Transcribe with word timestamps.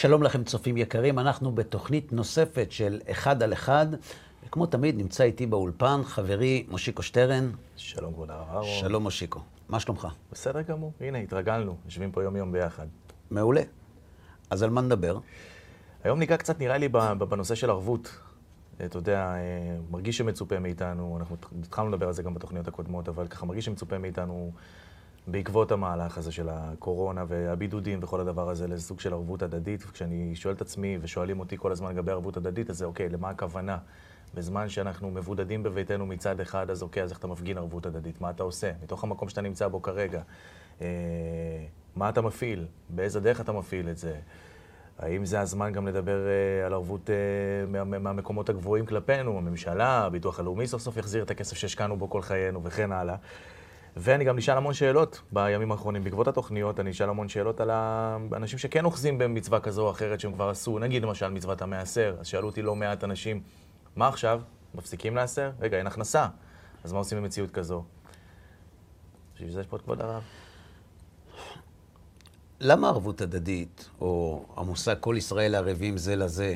שלום 0.00 0.22
לכם, 0.22 0.44
צופים 0.44 0.76
יקרים. 0.76 1.18
אנחנו 1.18 1.52
בתוכנית 1.52 2.12
נוספת 2.12 2.72
של 2.72 3.00
אחד 3.10 3.42
על 3.42 3.52
אחד. 3.52 3.86
וכמו 4.46 4.66
תמיד, 4.66 4.96
נמצא 4.96 5.24
איתי 5.24 5.46
באולפן 5.46 6.00
חברי 6.04 6.66
מושיקו 6.68 7.02
שטרן. 7.02 7.50
שלום, 7.76 8.12
כבוד 8.12 8.30
הרב 8.30 8.46
אהרון. 8.50 8.80
שלום, 8.80 9.02
מושיקו. 9.02 9.40
מה 9.68 9.80
שלומך? 9.80 10.08
בסדר 10.32 10.62
גמור. 10.62 10.92
הנה, 11.00 11.18
התרגלנו. 11.18 11.76
יושבים 11.84 12.12
פה 12.12 12.22
יום-יום 12.22 12.52
ביחד. 12.52 12.86
מעולה. 13.30 13.62
אז 14.50 14.62
על 14.62 14.70
מה 14.70 14.80
נדבר? 14.80 15.18
היום 16.04 16.18
ניגע 16.18 16.36
קצת, 16.36 16.58
נראה 16.58 16.78
לי, 16.78 16.88
בנושא 17.28 17.54
של 17.54 17.70
ערבות. 17.70 18.20
אתה 18.84 18.98
יודע, 18.98 19.20
אה, 19.20 19.76
מרגיש 19.90 20.18
שמצופה 20.18 20.58
מאיתנו, 20.58 21.16
אנחנו 21.20 21.36
התחלנו 21.62 21.88
לדבר 21.88 22.06
על 22.06 22.12
זה 22.12 22.22
גם 22.22 22.34
בתוכניות 22.34 22.68
הקודמות, 22.68 23.08
אבל 23.08 23.26
ככה 23.26 23.46
מרגיש 23.46 23.64
שמצופה 23.64 23.98
מאיתנו 23.98 24.52
בעקבות 25.30 25.72
המהלך 25.72 26.18
הזה 26.18 26.32
של 26.32 26.48
הקורונה 26.48 27.24
והבידודים 27.28 27.98
וכל 28.02 28.20
הדבר 28.20 28.50
הזה 28.50 28.68
לסוג 28.68 29.00
של 29.00 29.12
ערבות 29.12 29.42
הדדית. 29.42 29.84
וכשאני 29.88 30.36
שואל 30.36 30.54
את 30.54 30.60
עצמי 30.60 30.98
ושואלים 31.00 31.40
אותי 31.40 31.56
כל 31.58 31.72
הזמן 31.72 31.90
לגבי 31.90 32.12
ערבות 32.12 32.36
הדדית, 32.36 32.70
אז 32.70 32.78
זה 32.78 32.84
אוקיי, 32.84 33.08
למה 33.08 33.30
הכוונה? 33.30 33.78
בזמן 34.34 34.68
שאנחנו 34.68 35.10
מבודדים 35.10 35.62
בביתנו 35.62 36.06
מצד 36.06 36.40
אחד, 36.40 36.70
אז 36.70 36.82
אוקיי, 36.82 37.02
אז 37.02 37.10
איך 37.10 37.18
אתה 37.18 37.26
מפגין 37.26 37.58
ערבות 37.58 37.86
הדדית? 37.86 38.20
מה 38.20 38.30
אתה 38.30 38.42
עושה? 38.42 38.72
מתוך 38.82 39.04
המקום 39.04 39.28
שאתה 39.28 39.40
נמצא 39.40 39.68
בו 39.68 39.82
כרגע. 39.82 40.22
אה, 40.80 40.86
מה 41.96 42.08
אתה 42.08 42.20
מפעיל? 42.20 42.66
באיזה 42.88 43.20
דרך 43.20 43.40
אתה 43.40 43.52
מפעיל 43.52 43.88
את 43.88 43.98
זה? 43.98 44.16
האם 44.98 45.24
זה 45.24 45.40
הזמן 45.40 45.72
גם 45.72 45.88
לדבר 45.88 46.26
אה, 46.26 46.66
על 46.66 46.72
ערבות 46.72 47.10
אה, 47.10 47.84
מה, 47.84 47.98
מהמקומות 47.98 48.48
הגבוהים 48.48 48.86
כלפינו, 48.86 49.38
הממשלה, 49.38 50.04
הביטוח 50.04 50.40
הלאומי 50.40 50.66
סוף 50.66 50.82
סוף 50.82 50.96
יחזיר 50.96 51.22
את 51.22 51.30
הכסף 51.30 51.56
שהשקענו 51.56 51.96
בו 51.96 52.10
כל 52.10 52.22
חיינו 52.22 52.64
וכן 52.64 52.92
הלאה. 52.92 53.16
ואני 53.96 54.24
גם 54.24 54.36
נשאל 54.36 54.56
המון 54.56 54.74
שאלות 54.74 55.22
בימים 55.32 55.72
האחרונים. 55.72 56.04
בעקבות 56.04 56.28
התוכניות, 56.28 56.80
אני 56.80 56.90
נשאל 56.90 57.08
המון 57.08 57.28
שאלות 57.28 57.60
על 57.60 57.70
האנשים 57.70 58.58
שכן 58.58 58.84
אוחזים 58.84 59.18
במצווה 59.18 59.60
כזו 59.60 59.86
או 59.86 59.90
אחרת 59.90 60.20
שהם 60.20 60.32
כבר 60.32 60.48
עשו, 60.48 60.78
נגיד 60.78 61.02
למשל 61.02 61.28
מצוות 61.28 61.62
המעשר. 61.62 62.16
אז 62.20 62.26
שאלו 62.26 62.48
אותי 62.48 62.62
לא 62.62 62.76
מעט 62.76 63.04
אנשים, 63.04 63.42
מה 63.96 64.08
עכשיו? 64.08 64.40
מפסיקים 64.74 65.16
לעשר? 65.16 65.50
רגע, 65.60 65.78
אין 65.78 65.86
הכנסה. 65.86 66.26
אז 66.84 66.92
מה 66.92 66.98
עושים 66.98 67.18
במציאות 67.18 67.50
כזו? 67.50 67.84
בשביל 69.34 69.50
זה 69.50 69.60
יש 69.60 69.66
פה 69.66 69.76
את 69.76 69.82
כבוד 69.82 70.00
הרב. 70.00 70.22
למה 72.60 72.88
ערבות 72.88 73.20
הדדית, 73.20 73.90
או 74.00 74.44
המושג 74.56 74.94
כל 75.00 75.14
ישראל 75.18 75.54
ערבים 75.54 75.96
זה 75.96 76.16
לזה, 76.16 76.54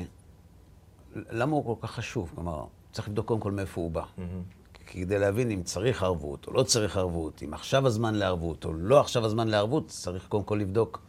למה 1.15 1.51
הוא 1.51 1.75
כל 1.75 1.87
כך 1.87 1.93
חשוב? 1.93 2.31
כלומר, 2.35 2.65
צריך 2.91 3.07
לבדוק 3.07 3.27
קודם 3.27 3.39
כל 3.39 3.51
מאיפה 3.51 3.81
הוא 3.81 3.91
בא. 3.91 4.03
Mm-hmm. 4.03 4.62
כדי 4.93 5.19
להבין 5.19 5.51
אם 5.51 5.63
צריך 5.63 6.03
ערבות 6.03 6.47
או 6.47 6.53
לא 6.53 6.63
צריך 6.63 6.97
ערבות, 6.97 7.43
אם 7.43 7.53
עכשיו 7.53 7.87
הזמן 7.87 8.15
לערבות 8.15 8.65
או 8.65 8.73
לא 8.73 8.99
עכשיו 8.99 9.25
הזמן 9.25 9.47
לערבות, 9.47 9.87
צריך 9.87 10.27
קודם 10.27 10.43
כל 10.43 10.55
לבדוק 10.55 11.01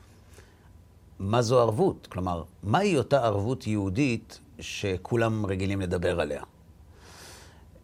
מה 1.19 1.43
זו 1.43 1.61
ערבות. 1.61 2.07
כלומר, 2.11 2.43
מהי 2.62 2.99
אותה 2.99 3.25
ערבות 3.25 3.67
יהודית 3.67 4.41
שכולם 4.61 5.47
רגילים 5.47 5.81
לדבר 5.81 6.21
עליה? 6.21 6.43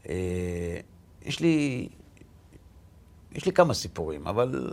אה, 0.08 0.80
יש 1.22 1.40
לי, 1.40 1.88
יש 3.32 3.46
לי 3.46 3.52
כמה 3.52 3.74
סיפורים, 3.74 4.26
אבל 4.26 4.70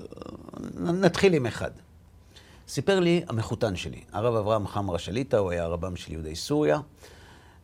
נתחיל 0.76 1.34
עם 1.34 1.46
אחד. 1.46 1.72
סיפר 2.68 3.00
לי 3.00 3.22
המחותן 3.28 3.76
שלי, 3.76 4.02
הרב 4.12 4.36
אברהם 4.36 4.68
חמרה 4.68 5.00
שליטא, 5.00 5.36
הוא 5.36 5.52
היה 5.52 5.64
הרבם 5.64 5.96
של 5.96 6.14
יהודי 6.14 6.36
סוריה, 6.36 6.80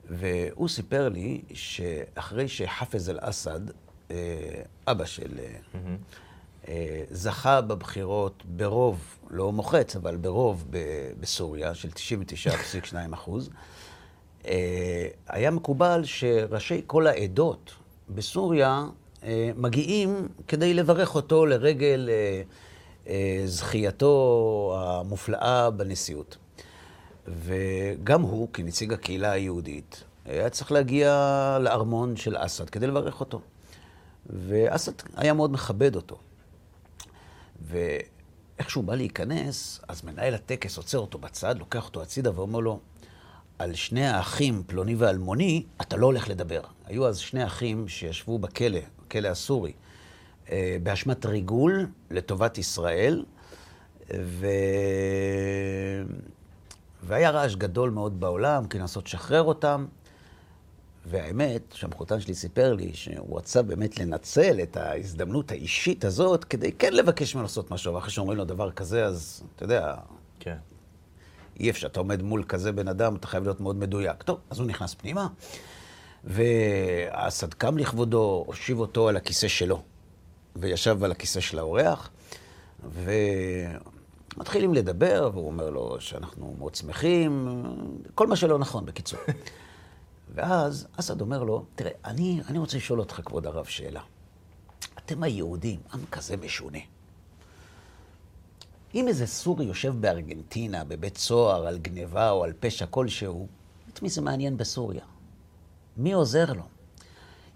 והוא 0.09 0.67
סיפר 0.69 1.09
לי 1.09 1.41
שאחרי 1.53 2.47
שחאפז 2.47 3.09
אל-אסד, 3.09 3.59
אה, 4.11 4.15
אבא 4.87 5.05
של... 5.05 5.31
mm-hmm. 5.37 5.77
זכה 7.11 7.61
בבחירות 7.61 8.43
ברוב, 8.45 9.19
לא 9.29 9.51
מוחץ, 9.51 9.95
אבל 9.95 10.17
ברוב 10.17 10.65
בסוריה, 11.19 11.75
של 11.75 11.89
99.2 11.89 12.95
אחוז, 13.13 13.49
היה 15.27 15.51
מקובל 15.51 16.01
שראשי 16.03 16.81
כל 16.87 17.07
העדות 17.07 17.71
בסוריה 18.09 18.85
מגיעים 19.55 20.27
כדי 20.47 20.73
לברך 20.73 21.15
אותו 21.15 21.45
לרגל 21.45 22.09
זכייתו 23.45 24.75
המופלאה 24.79 25.69
בנשיאות. 25.69 26.37
וגם 27.27 28.21
הוא, 28.21 28.47
כנציג 28.53 28.93
הקהילה 28.93 29.31
היהודית, 29.31 30.03
היה 30.25 30.49
צריך 30.49 30.71
להגיע 30.71 31.57
לארמון 31.61 32.15
של 32.15 32.35
אסד 32.37 32.69
כדי 32.69 32.87
לברך 32.87 33.19
אותו. 33.19 33.41
ואסד 34.25 34.91
היה 35.15 35.33
מאוד 35.33 35.51
מכבד 35.51 35.95
אותו. 35.95 36.17
ואיך 37.61 38.69
שהוא 38.69 38.83
בא 38.83 38.95
להיכנס, 38.95 39.81
אז 39.87 40.03
מנהל 40.03 40.33
הטקס 40.33 40.77
עוצר 40.77 40.97
אותו 40.97 41.17
בצד, 41.17 41.59
לוקח 41.59 41.85
אותו 41.85 42.01
הצידה 42.01 42.31
ואומר 42.35 42.59
לו, 42.59 42.79
על 43.59 43.73
שני 43.75 44.05
האחים, 44.05 44.63
פלוני 44.67 44.95
ואלמוני, 44.95 45.63
אתה 45.81 45.97
לא 45.97 46.05
הולך 46.05 46.29
לדבר. 46.29 46.61
היו 46.85 47.07
אז 47.07 47.17
שני 47.17 47.45
אחים 47.45 47.87
שישבו 47.87 48.39
בכלא, 48.39 48.79
בכלא 49.05 49.27
הסורי, 49.27 49.73
אה, 50.51 50.77
באשמת 50.83 51.25
ריגול 51.25 51.87
לטובת 52.11 52.57
ישראל, 52.57 53.25
ו... 54.19 54.47
והיה 57.03 57.29
רעש 57.29 57.55
גדול 57.55 57.89
מאוד 57.89 58.19
בעולם, 58.19 58.67
כי 58.67 58.79
לנסות 58.79 59.05
לשחרר 59.05 59.43
אותם. 59.43 59.85
והאמת, 61.05 61.61
שהמחותן 61.73 62.19
שלי 62.19 62.33
סיפר 62.33 62.73
לי 62.73 62.91
שהוא 62.93 63.37
רצה 63.37 63.61
באמת 63.61 63.99
לנצל 63.99 64.59
את 64.63 64.77
ההזדמנות 64.77 65.51
האישית 65.51 66.05
הזאת 66.05 66.43
כדי 66.43 66.71
כן 66.71 66.93
לבקש 66.93 67.35
ממנו 67.35 67.43
לעשות 67.43 67.71
משהו, 67.71 67.93
ואחרי 67.93 68.11
שאומרים 68.11 68.37
לו 68.37 68.45
דבר 68.45 68.71
כזה, 68.71 69.05
אז 69.05 69.43
אתה 69.55 69.63
יודע, 69.63 69.95
כן. 70.39 70.57
אי 71.59 71.69
אפשר, 71.69 71.87
אתה 71.87 71.99
עומד 71.99 72.21
מול 72.21 72.43
כזה 72.43 72.71
בן 72.71 72.87
אדם, 72.87 73.15
אתה 73.15 73.27
חייב 73.27 73.43
להיות 73.43 73.59
מאוד 73.59 73.75
מדויק. 73.75 74.23
טוב, 74.23 74.39
אז 74.49 74.59
הוא 74.59 74.67
נכנס 74.67 74.93
פנימה, 74.93 75.27
ואסד 76.23 77.53
קם 77.53 77.77
לכבודו, 77.77 78.43
הושיב 78.47 78.79
אותו 78.79 79.09
על 79.09 79.17
הכיסא 79.17 79.47
שלו. 79.47 79.81
וישב 80.55 81.03
על 81.03 81.11
הכיסא 81.11 81.39
של 81.39 81.59
האורח, 81.59 82.09
ומתחילים 84.37 84.73
לדבר, 84.73 85.29
והוא 85.33 85.47
אומר 85.47 85.69
לו 85.69 85.95
שאנחנו 85.99 86.55
מאוד 86.57 86.75
שמחים, 86.75 87.63
כל 88.15 88.27
מה 88.27 88.35
שלא 88.35 88.59
נכון, 88.59 88.85
בקיצור. 88.85 89.19
ואז 90.35 90.87
אסד 90.99 91.21
אומר 91.21 91.43
לו, 91.43 91.65
תראה, 91.75 91.91
אני, 92.05 92.41
אני 92.49 92.59
רוצה 92.59 92.77
לשאול 92.77 92.99
אותך, 92.99 93.21
כבוד 93.25 93.47
הרב, 93.47 93.65
שאלה. 93.65 94.01
אתם 94.97 95.23
היהודים, 95.23 95.79
עם 95.93 95.99
כזה 96.11 96.37
משונה. 96.37 96.79
אם 98.95 99.07
איזה 99.07 99.27
סורי 99.27 99.65
יושב 99.65 99.93
בארגנטינה, 99.99 100.83
בבית 100.83 101.17
סוהר, 101.17 101.67
על 101.67 101.77
גניבה 101.77 102.31
או 102.31 102.43
על 102.43 102.53
פשע 102.59 102.85
כלשהו, 102.85 103.47
את 103.93 104.01
מי 104.01 104.09
זה 104.09 104.21
מעניין 104.21 104.57
בסוריה? 104.57 105.03
מי 105.97 106.13
עוזר 106.13 106.53
לו? 106.53 106.63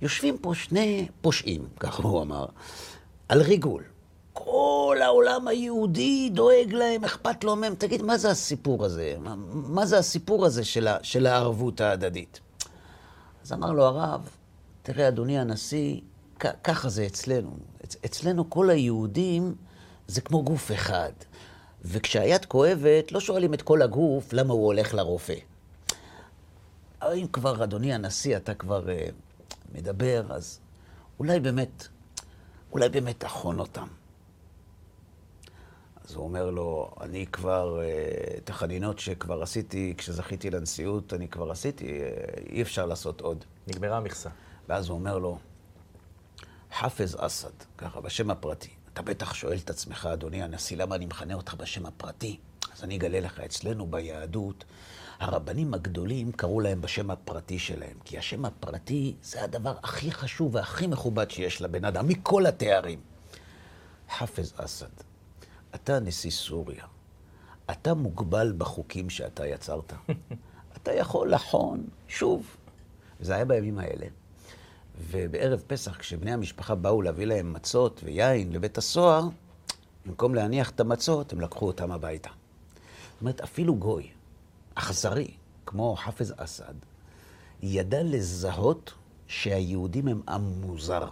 יושבים 0.01 0.37
פה 0.37 0.55
שני 0.55 1.07
פושעים, 1.21 1.67
ככה 1.79 2.03
הוא 2.03 2.21
אמר, 2.21 2.45
על 3.29 3.41
ריגול. 3.41 3.83
כל 4.43 4.97
העולם 5.03 5.47
היהודי 5.47 6.29
דואג 6.33 6.73
להם, 6.73 7.03
אכפת 7.03 7.43
לו 7.43 7.55
מהם. 7.55 7.75
תגיד, 7.75 8.01
מה 8.01 8.17
זה 8.17 8.29
הסיפור 8.31 8.85
הזה? 8.85 9.15
מה, 9.19 9.35
מה 9.51 9.85
זה 9.85 9.97
הסיפור 9.97 10.45
הזה 10.45 10.65
של, 10.65 10.87
ה, 10.87 10.97
של 11.03 11.25
הערבות 11.25 11.81
ההדדית? 11.81 12.39
אז 13.43 13.53
אמר 13.53 13.71
לו 13.71 13.83
הרב, 13.85 14.29
תראה, 14.83 15.07
אדוני 15.07 15.39
הנשיא, 15.39 15.99
ככה 16.63 16.89
זה 16.89 17.05
אצלנו. 17.05 17.57
אצ- 17.85 17.95
אצלנו 18.05 18.49
כל 18.49 18.69
היהודים 18.69 19.55
זה 20.07 20.21
כמו 20.21 20.43
גוף 20.43 20.71
אחד. 20.71 21.11
וכשהיד 21.85 22.45
כואבת, 22.45 23.11
לא 23.11 23.19
שואלים 23.19 23.53
את 23.53 23.61
כל 23.61 23.81
הגוף 23.81 24.33
למה 24.33 24.53
הוא 24.53 24.65
הולך 24.65 24.93
לרופא. 24.93 25.35
אם 27.13 27.25
כבר, 27.33 27.63
אדוני 27.63 27.93
הנשיא, 27.93 28.37
אתה 28.37 28.53
כבר 28.53 28.85
uh, 28.85 29.11
מדבר, 29.75 30.23
אז 30.29 30.59
אולי 31.19 31.40
באמת 31.40 31.87
אולי 32.72 32.90
באמת 32.90 33.19
תחון 33.19 33.59
אותם. 33.59 33.87
אז 36.07 36.15
הוא 36.15 36.23
אומר 36.23 36.49
לו, 36.49 36.91
אני 37.01 37.25
כבר, 37.31 37.81
אה, 37.81 38.37
את 38.37 38.49
החנינות 38.49 38.99
שכבר 38.99 39.43
עשיתי, 39.43 39.93
כשזכיתי 39.97 40.49
לנשיאות, 40.49 41.13
אני 41.13 41.27
כבר 41.27 41.51
עשיתי, 41.51 42.01
אה, 42.01 42.09
אי 42.49 42.61
אפשר 42.61 42.85
לעשות 42.85 43.21
עוד. 43.21 43.45
נגמרה 43.67 43.97
המכסה. 43.97 44.29
ואז 44.69 44.89
הוא 44.89 44.97
אומר 44.97 45.17
לו, 45.17 45.37
חאפז 46.73 47.17
אסד, 47.19 47.51
ככה, 47.77 48.01
בשם 48.01 48.31
הפרטי. 48.31 48.69
אתה 48.93 49.01
בטח 49.01 49.33
שואל 49.33 49.57
את 49.57 49.69
עצמך, 49.69 50.09
אדוני 50.13 50.43
הנשיא, 50.43 50.77
למה 50.77 50.95
אני 50.95 51.05
מכנה 51.05 51.33
אותך 51.33 51.53
בשם 51.53 51.85
הפרטי? 51.85 52.37
אז 52.75 52.83
אני 52.83 52.97
אגלה 52.97 53.19
לך, 53.19 53.39
אצלנו 53.39 53.87
ביהדות, 53.87 54.65
הרבנים 55.19 55.73
הגדולים 55.73 56.31
קראו 56.31 56.59
להם 56.59 56.81
בשם 56.81 57.11
הפרטי 57.11 57.59
שלהם, 57.59 57.97
כי 58.05 58.17
השם 58.17 58.45
הפרטי 58.45 59.15
זה 59.23 59.43
הדבר 59.43 59.75
הכי 59.83 60.11
חשוב 60.11 60.55
והכי 60.55 60.87
מכובד 60.87 61.31
שיש 61.31 61.61
לבן 61.61 61.85
אדם, 61.85 62.07
מכל 62.07 62.45
התארים. 62.45 62.99
חאפז 64.17 64.53
אסד, 64.57 65.06
אתה 65.75 65.99
נשיא 65.99 66.31
סוריה, 66.31 66.85
אתה 67.72 67.93
מוגבל 67.93 68.53
בחוקים 68.58 69.09
שאתה 69.09 69.47
יצרת. 69.47 69.93
אתה 70.75 70.93
יכול 70.93 71.34
לחון 71.34 71.84
שוב. 72.08 72.55
זה 73.19 73.35
היה 73.35 73.46
בימים 73.46 73.79
האלה. 73.79 74.05
ובערב 75.09 75.64
פסח, 75.67 75.97
כשבני 75.97 76.34
המשפחה 76.34 76.75
באו 76.75 77.02
להביא 77.02 77.25
להם 77.25 77.53
מצות 77.53 78.02
ויין 78.03 78.52
לבית 78.52 78.78
הסוהר, 78.78 79.28
במקום 80.05 80.35
להניח 80.35 80.69
את 80.69 80.79
המצות, 80.79 81.34
הם 81.34 81.41
לקחו 81.41 81.67
אותם 81.67 81.91
הביתה. 81.91 82.29
זאת 82.29 83.22
אומרת, 83.22 83.41
אפילו 83.41 83.75
גוי, 83.75 84.09
אכזרי, 84.75 85.31
כמו 85.66 85.96
חאפז 85.96 86.34
אסד, 86.37 86.73
ידע 87.61 88.03
לזהות 88.03 88.93
שהיהודים 89.28 90.08
הם 90.08 90.22
עם 90.29 90.61
מוזר. 90.61 91.08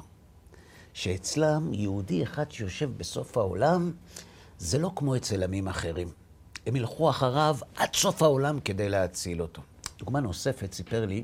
שאצלם 0.93 1.73
יהודי 1.73 2.23
אחד 2.23 2.51
שיושב 2.51 2.89
בסוף 2.97 3.37
העולם, 3.37 3.91
זה 4.59 4.79
לא 4.79 4.91
כמו 4.95 5.15
אצל 5.15 5.43
עמים 5.43 5.67
אחרים. 5.67 6.07
הם 6.65 6.75
ילכו 6.75 7.09
אחריו 7.09 7.57
עד 7.75 7.93
סוף 7.93 8.21
העולם 8.21 8.59
כדי 8.59 8.89
להציל 8.89 9.41
אותו. 9.41 9.61
דוגמה 9.99 10.19
נוספת, 10.19 10.73
סיפר 10.73 11.05
לי 11.05 11.23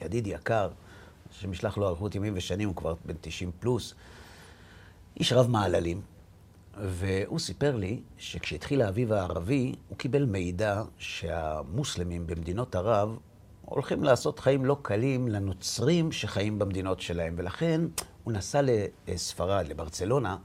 ידיד 0.00 0.26
יקר, 0.26 0.70
שמשלח 1.30 1.78
לו 1.78 1.88
אריכות 1.88 2.14
ימים 2.14 2.32
ושנים, 2.36 2.68
הוא 2.68 2.76
כבר 2.76 2.94
בן 3.04 3.14
90 3.20 3.50
פלוס, 3.60 3.94
איש 5.16 5.32
רב 5.32 5.50
מעללים, 5.50 6.00
והוא 6.80 7.38
סיפר 7.38 7.76
לי 7.76 8.00
שכשהתחיל 8.18 8.82
האביב 8.82 9.12
הערבי, 9.12 9.74
הוא 9.88 9.98
קיבל 9.98 10.24
מידע 10.24 10.82
שהמוסלמים 10.98 12.26
במדינות 12.26 12.74
ערב 12.74 13.18
הולכים 13.64 14.04
לעשות 14.04 14.38
חיים 14.38 14.64
לא 14.64 14.76
קלים 14.82 15.28
לנוצרים 15.28 16.12
שחיים 16.12 16.58
במדינות 16.58 17.00
שלהם, 17.00 17.34
ולכן 17.36 17.80
הוא 18.24 18.32
נסע 18.32 18.60
לספרד, 19.08 19.68
לברצלונה, 19.68 20.36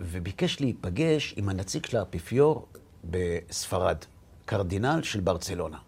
וביקש 0.00 0.60
להיפגש 0.60 1.34
עם 1.36 1.48
הנציג 1.48 1.86
של 1.86 1.96
האפיפיור 1.96 2.66
בספרד, 3.04 3.96
קרדינל 4.44 5.00
של 5.02 5.20
ברצלונה. 5.20 5.78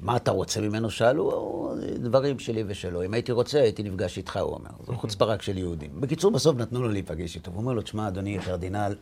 מה 0.00 0.16
אתה 0.16 0.30
רוצה 0.30 0.60
ממנו? 0.60 0.90
שאלו, 0.90 1.74
דברים 1.94 2.38
שלי 2.38 2.64
ושלו. 2.66 3.04
אם 3.04 3.14
הייתי 3.14 3.32
רוצה, 3.32 3.60
הייתי 3.60 3.82
נפגש 3.82 4.16
איתך, 4.16 4.36
הוא 4.36 4.54
אומר. 4.54 4.70
זו 4.86 4.94
חוצפה 4.94 5.24
רק 5.24 5.42
של 5.42 5.58
יהודים. 5.58 6.00
בקיצור, 6.00 6.30
בסוף 6.30 6.56
נתנו 6.56 6.82
לו 6.82 6.88
להיפגש 6.88 7.36
איתו. 7.36 7.50
הוא 7.50 7.60
אומר 7.60 7.72
לו, 7.72 7.82
תשמע, 7.82 8.08
אדוני 8.08 8.38
קרדינל, 8.44 8.96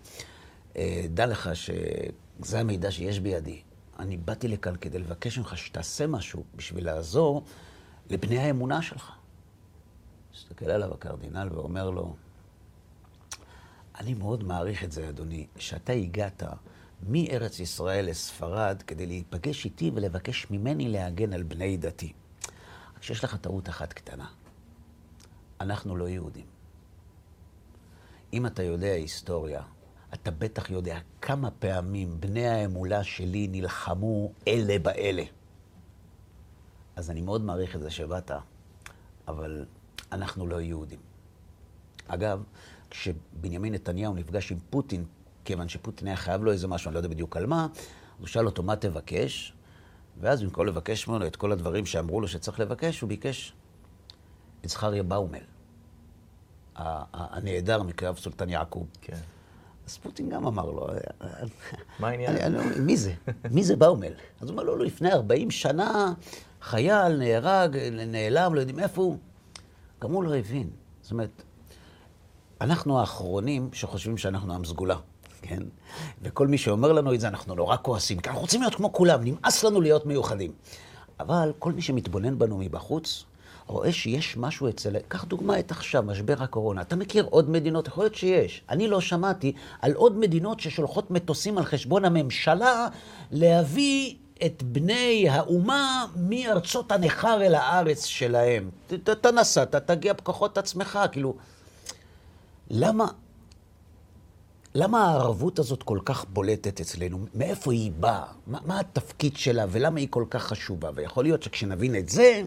אה, 0.76 1.06
דע 1.14 1.26
לך 1.26 1.50
שזה 1.54 2.60
המידע 2.60 2.90
שיש 2.90 3.20
בידי. 3.20 3.60
אני 3.98 4.16
באתי 4.16 4.48
לכאן 4.48 4.76
כדי 4.76 4.98
לבקש 4.98 5.38
ממך 5.38 5.58
שתעשה 5.58 6.06
משהו 6.06 6.42
בשביל 6.56 6.86
לעזור 6.86 7.42
לבני 8.10 8.38
האמונה 8.38 8.82
שלך. 8.82 9.10
מסתכל 10.34 10.70
עליו 10.70 10.94
הקרדינל 10.94 11.48
ואומר 11.52 11.90
לו, 11.90 12.14
אני 14.00 14.14
מאוד 14.14 14.44
מעריך 14.44 14.84
את 14.84 14.92
זה, 14.92 15.08
אדוני, 15.08 15.46
שאתה 15.56 15.92
הגעת 15.92 16.42
מארץ 17.02 17.60
ישראל 17.60 18.10
לספרד 18.10 18.82
כדי 18.86 19.06
להיפגש 19.06 19.64
איתי 19.64 19.90
ולבקש 19.94 20.50
ממני 20.50 20.88
להגן 20.88 21.32
על 21.32 21.42
בני 21.42 21.76
דתי. 21.76 22.12
רק 22.96 23.02
שיש 23.02 23.24
לך 23.24 23.36
טעות 23.36 23.68
אחת 23.68 23.92
קטנה. 23.92 24.26
אנחנו 25.60 25.96
לא 25.96 26.08
יהודים. 26.08 26.46
אם 28.32 28.46
אתה 28.46 28.62
יודע 28.62 28.92
היסטוריה, 28.92 29.62
אתה 30.14 30.30
בטח 30.30 30.70
יודע 30.70 30.98
כמה 31.20 31.50
פעמים 31.50 32.20
בני 32.20 32.46
האמונה 32.46 33.04
שלי 33.04 33.48
נלחמו 33.48 34.32
אלה 34.48 34.78
באלה. 34.78 35.22
אז 36.96 37.10
אני 37.10 37.20
מאוד 37.20 37.40
מעריך 37.42 37.76
את 37.76 37.80
זה 37.80 37.90
שבאת, 37.90 38.30
אבל 39.28 39.64
אנחנו 40.12 40.46
לא 40.46 40.60
יהודים. 40.60 40.98
אגב, 42.08 42.42
כשבנימין 43.00 43.74
נתניהו 43.74 44.14
נפגש 44.14 44.52
עם 44.52 44.58
פוטין, 44.70 45.04
כיוון 45.44 45.68
שפוטין 45.68 46.08
היה 46.08 46.16
חייב 46.16 46.44
לו 46.44 46.52
איזה 46.52 46.68
משהו, 46.68 46.88
אני 46.88 46.94
לא 46.94 46.98
יודע 46.98 47.08
בדיוק 47.08 47.36
על 47.36 47.46
מה, 47.46 47.66
הוא 48.18 48.26
שאל 48.26 48.46
אותו, 48.46 48.62
מה 48.62 48.76
תבקש? 48.76 49.52
ואז 50.20 50.42
במקום 50.42 50.66
לבקש 50.66 51.08
ממנו 51.08 51.26
את 51.26 51.36
כל 51.36 51.52
הדברים 51.52 51.86
שאמרו 51.86 52.20
לו 52.20 52.28
שצריך 52.28 52.60
לבקש, 52.60 53.00
הוא 53.00 53.08
ביקש 53.08 53.52
את 54.64 54.68
זכריה 54.68 55.02
באומל, 55.02 55.44
הנעדר 56.76 57.82
מקרב 57.82 58.16
סולטן 58.16 58.48
יעקוב. 58.48 58.86
כן. 59.00 59.16
אז 59.86 59.96
פוטין 59.96 60.28
גם 60.28 60.46
אמר 60.46 60.70
לו, 60.70 60.86
מה 61.98 62.08
העניין? 62.08 62.56
מי 62.80 62.96
זה? 62.96 63.12
מי 63.50 63.64
זה 63.64 63.76
באומל? 63.76 64.12
אז 64.40 64.48
הוא 64.48 64.50
אומר 64.50 64.62
לו, 64.62 64.76
לפני 64.76 65.12
40 65.12 65.50
שנה 65.50 66.12
חייל 66.60 67.16
נהרג, 67.16 67.76
נעלם, 68.06 68.54
לא 68.54 68.60
יודעים 68.60 68.78
איפה 68.78 69.02
הוא. 69.02 69.18
גם 70.02 70.12
הוא 70.12 70.24
לא 70.24 70.36
הבין. 70.36 70.70
זאת 71.02 71.12
אומרת, 71.12 71.42
אנחנו 72.60 73.00
האחרונים 73.00 73.68
שחושבים 73.72 74.18
שאנחנו 74.18 74.54
עם 74.54 74.64
סגולה, 74.64 74.96
כן? 75.42 75.62
וכל 76.22 76.46
מי 76.46 76.58
שאומר 76.58 76.92
לנו 76.92 77.14
את 77.14 77.20
זה, 77.20 77.28
אנחנו 77.28 77.54
נורא 77.54 77.76
כועסים, 77.82 78.18
כי 78.18 78.28
אנחנו 78.28 78.40
רוצים 78.40 78.60
להיות 78.60 78.74
כמו 78.74 78.92
כולם, 78.92 79.20
נמאס 79.24 79.64
לנו 79.64 79.80
להיות 79.80 80.06
מיוחדים. 80.06 80.52
אבל 81.20 81.52
כל 81.58 81.72
מי 81.72 81.82
שמתבונן 81.82 82.38
בנו 82.38 82.58
מבחוץ, 82.58 83.24
רואה 83.66 83.92
שיש 83.92 84.36
משהו 84.36 84.68
אצל... 84.68 84.96
קח 85.08 85.24
דוגמא 85.24 85.58
את 85.58 85.70
עכשיו, 85.70 86.02
משבר 86.02 86.34
הקורונה. 86.38 86.80
אתה 86.80 86.96
מכיר 86.96 87.26
עוד 87.30 87.50
מדינות? 87.50 87.88
יכול 87.88 88.04
להיות 88.04 88.14
שיש. 88.14 88.62
אני 88.70 88.88
לא 88.88 89.00
שמעתי 89.00 89.52
על 89.82 89.92
עוד 89.92 90.18
מדינות 90.18 90.60
ששולחות 90.60 91.10
מטוסים 91.10 91.58
על 91.58 91.64
חשבון 91.64 92.04
הממשלה 92.04 92.88
להביא 93.30 94.14
את 94.46 94.62
בני 94.62 95.28
האומה 95.28 96.06
מארצות 96.16 96.92
הנכר 96.92 97.42
אל 97.42 97.54
הארץ 97.54 98.04
שלהם. 98.04 98.70
אתה 98.94 99.30
נסעת, 99.30 99.74
תגיע 99.74 100.12
בכוחות 100.12 100.58
עצמך, 100.58 100.98
כאילו... 101.12 101.36
למה, 102.70 103.06
למה 104.74 105.04
הערבות 105.04 105.58
הזאת 105.58 105.82
כל 105.82 105.98
כך 106.04 106.24
בולטת 106.28 106.80
אצלנו? 106.80 107.18
מאיפה 107.34 107.72
היא 107.72 107.92
באה? 108.00 108.24
מה, 108.46 108.58
מה 108.64 108.80
התפקיד 108.80 109.36
שלה 109.36 109.64
ולמה 109.68 110.00
היא 110.00 110.08
כל 110.10 110.24
כך 110.30 110.42
חשובה? 110.42 110.90
ויכול 110.94 111.24
להיות 111.24 111.42
שכשנבין 111.42 111.96
את 111.96 112.08
זה, 112.08 112.42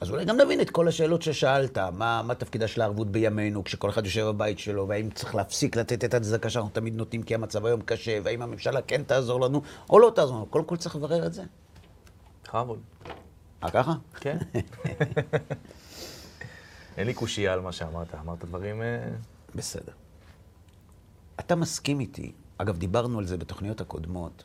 אז 0.00 0.10
אולי 0.10 0.24
גם 0.24 0.36
נבין 0.36 0.60
את 0.60 0.70
כל 0.70 0.88
השאלות 0.88 1.22
ששאלת. 1.22 1.78
מה, 1.78 2.22
מה 2.22 2.34
תפקידה 2.34 2.68
של 2.68 2.80
הערבות 2.80 3.10
בימינו, 3.10 3.64
כשכל 3.64 3.90
אחד 3.90 4.04
יושב 4.04 4.24
בבית 4.24 4.58
שלו, 4.58 4.88
והאם 4.88 5.10
צריך 5.10 5.34
להפסיק 5.34 5.76
לתת 5.76 6.04
את 6.04 6.14
הצדקה 6.14 6.50
שאנחנו 6.50 6.70
תמיד 6.70 6.94
נותנים 6.94 7.22
כי 7.22 7.34
המצב 7.34 7.66
היום 7.66 7.80
קשה, 7.80 8.18
והאם 8.22 8.42
הממשלה 8.42 8.82
כן 8.82 9.02
תעזור 9.02 9.40
לנו 9.40 9.62
או 9.90 9.98
לא 9.98 10.12
תעזור 10.14 10.36
לנו. 10.36 10.46
קודם 10.46 10.64
כל 10.64 10.76
צריך 10.76 10.96
לברר 10.96 11.26
את 11.26 11.34
זה. 11.34 11.42
בכבוד. 12.44 12.78
אה, 13.64 13.70
ככה? 13.70 13.92
כן. 14.20 14.38
אין 16.96 17.06
לי 17.06 17.14
קושייה 17.14 17.52
על 17.52 17.60
מה 17.60 17.72
שאמרת, 17.72 18.14
אמרת 18.14 18.44
דברים... 18.44 18.82
אה, 18.82 19.08
בסדר. 19.54 19.92
אתה 21.40 21.56
מסכים 21.56 22.00
איתי, 22.00 22.32
אגב, 22.58 22.78
דיברנו 22.78 23.18
על 23.18 23.26
זה 23.26 23.36
בתוכניות 23.36 23.80
הקודמות, 23.80 24.44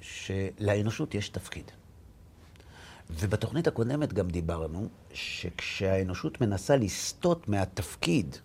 שלאנושות 0.00 1.14
יש 1.14 1.28
תפקיד. 1.28 1.70
ובתוכנית 3.10 3.66
הקודמת 3.66 4.12
גם 4.12 4.28
דיברנו 4.28 4.88
שכשהאנושות 5.12 6.40
מנסה 6.40 6.76
לסטות 6.76 7.48
מהתפקיד 7.48 8.36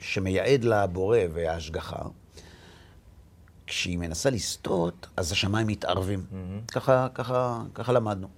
שמייעד 0.00 0.64
לה 0.64 0.82
הבורא 0.82 1.18
וההשגחה, 1.32 2.02
כשהיא 3.66 3.98
מנסה 3.98 4.30
לסטות, 4.30 5.06
אז 5.16 5.32
השמיים 5.32 5.66
מתערבים. 5.66 6.26
Mm-hmm. 6.30 6.72
ככה, 6.72 7.08
ככה, 7.14 7.62
ככה 7.74 7.92
למדנו. 7.92 8.28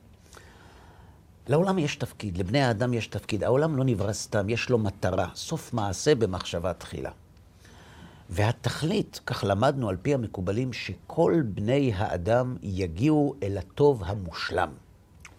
לעולם 1.48 1.78
יש 1.78 1.96
תפקיד, 1.96 2.38
לבני 2.38 2.62
האדם 2.62 2.94
יש 2.94 3.06
תפקיד. 3.06 3.44
העולם 3.44 3.76
לא 3.76 3.84
נברא 3.84 4.12
סתם, 4.12 4.48
יש 4.48 4.70
לו 4.70 4.78
מטרה. 4.78 5.28
סוף 5.34 5.72
מעשה 5.72 6.14
במחשבה 6.14 6.72
תחילה. 6.72 7.10
והתכלית, 8.30 9.20
כך 9.26 9.44
למדנו 9.46 9.88
על 9.88 9.96
פי 10.02 10.14
המקובלים, 10.14 10.72
שכל 10.72 11.42
בני 11.44 11.92
האדם 11.96 12.56
יגיעו 12.62 13.34
אל 13.42 13.58
הטוב 13.58 14.02
המושלם. 14.06 14.68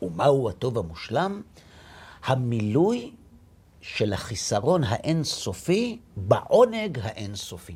ומהו 0.01 0.49
הטוב 0.49 0.77
המושלם? 0.77 1.41
המילוי 2.23 3.11
של 3.81 4.13
החיסרון 4.13 4.83
האינסופי 4.83 5.99
בעונג 6.17 6.99
האינסופי. 7.01 7.75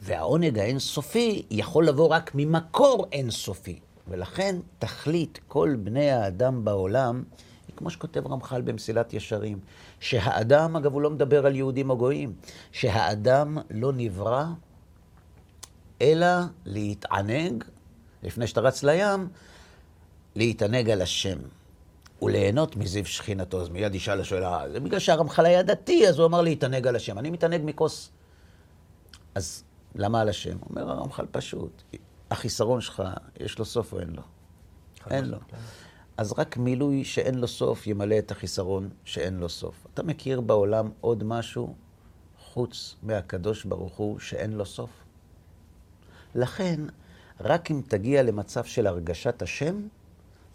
והעונג 0.00 0.58
האינסופי 0.58 1.42
יכול 1.50 1.86
לבוא 1.86 2.08
רק 2.08 2.30
ממקור 2.34 3.06
אינסופי. 3.12 3.80
ולכן 4.08 4.56
תכלית 4.78 5.38
כל 5.48 5.76
בני 5.82 6.10
האדם 6.10 6.64
בעולם, 6.64 7.22
היא 7.68 7.76
כמו 7.76 7.90
שכותב 7.90 8.26
רמח"ל 8.26 8.60
במסילת 8.60 9.14
ישרים, 9.14 9.58
שהאדם, 10.00 10.76
אגב, 10.76 10.92
הוא 10.92 11.02
לא 11.02 11.10
מדבר 11.10 11.46
על 11.46 11.56
יהודים 11.56 11.90
או 11.90 11.96
גויים, 11.96 12.32
שהאדם 12.72 13.58
לא 13.70 13.92
נברא 13.92 14.44
אלא 16.02 16.26
להתענג, 16.64 17.64
לפני 18.22 18.46
שאתה 18.46 18.60
רץ 18.60 18.82
לים, 18.82 19.28
להתענג 20.36 20.90
על 20.90 21.02
השם. 21.02 21.38
וליהנות 22.22 22.76
מזיו 22.76 23.06
שכינתו. 23.06 23.60
אז 23.60 23.68
מיד 23.68 23.94
ישאל 23.94 24.20
השאלה, 24.20 24.64
זה 24.72 24.80
בגלל 24.80 24.98
שהרמח"ל 24.98 25.46
היה 25.46 25.62
דתי, 25.62 26.08
אז 26.08 26.18
הוא 26.18 26.26
אמר 26.26 26.42
להתענג 26.42 26.86
על 26.86 26.96
השם. 26.96 27.18
אני 27.18 27.30
מתענג 27.30 27.60
מכוס. 27.64 28.10
אז 29.34 29.64
למה 29.94 30.20
על 30.20 30.28
השם? 30.28 30.56
אומר 30.70 30.90
הרמח"ל 30.90 31.26
פשוט, 31.30 31.82
החיסרון 32.30 32.80
שלך, 32.80 33.02
יש 33.40 33.58
לו 33.58 33.64
סוף 33.64 33.92
או 33.92 34.00
אין 34.00 34.10
לו? 34.10 34.22
אין 35.10 35.24
לו. 35.24 35.38
כן. 35.48 35.56
אז 36.16 36.32
רק 36.32 36.56
מילוי 36.56 37.04
שאין 37.04 37.34
לו 37.34 37.48
סוף 37.48 37.86
ימלא 37.86 38.18
את 38.18 38.30
החיסרון 38.30 38.88
שאין 39.04 39.36
לו 39.36 39.48
סוף. 39.48 39.86
אתה 39.94 40.02
מכיר 40.02 40.40
בעולם 40.40 40.90
עוד 41.00 41.24
משהו 41.24 41.74
חוץ 42.38 42.96
מהקדוש 43.02 43.64
ברוך 43.64 43.96
הוא 43.96 44.18
שאין 44.18 44.52
לו 44.52 44.66
סוף? 44.66 44.90
לכן, 46.34 46.80
רק 47.40 47.70
אם 47.70 47.82
תגיע 47.88 48.22
למצב 48.22 48.64
של 48.64 48.86
הרגשת 48.86 49.42
השם, 49.42 49.82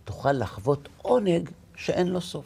תוכל 0.03 0.31
לחוות 0.31 0.89
עונג 1.01 1.49
שאין 1.75 2.07
לו 2.07 2.21
סוף. 2.21 2.45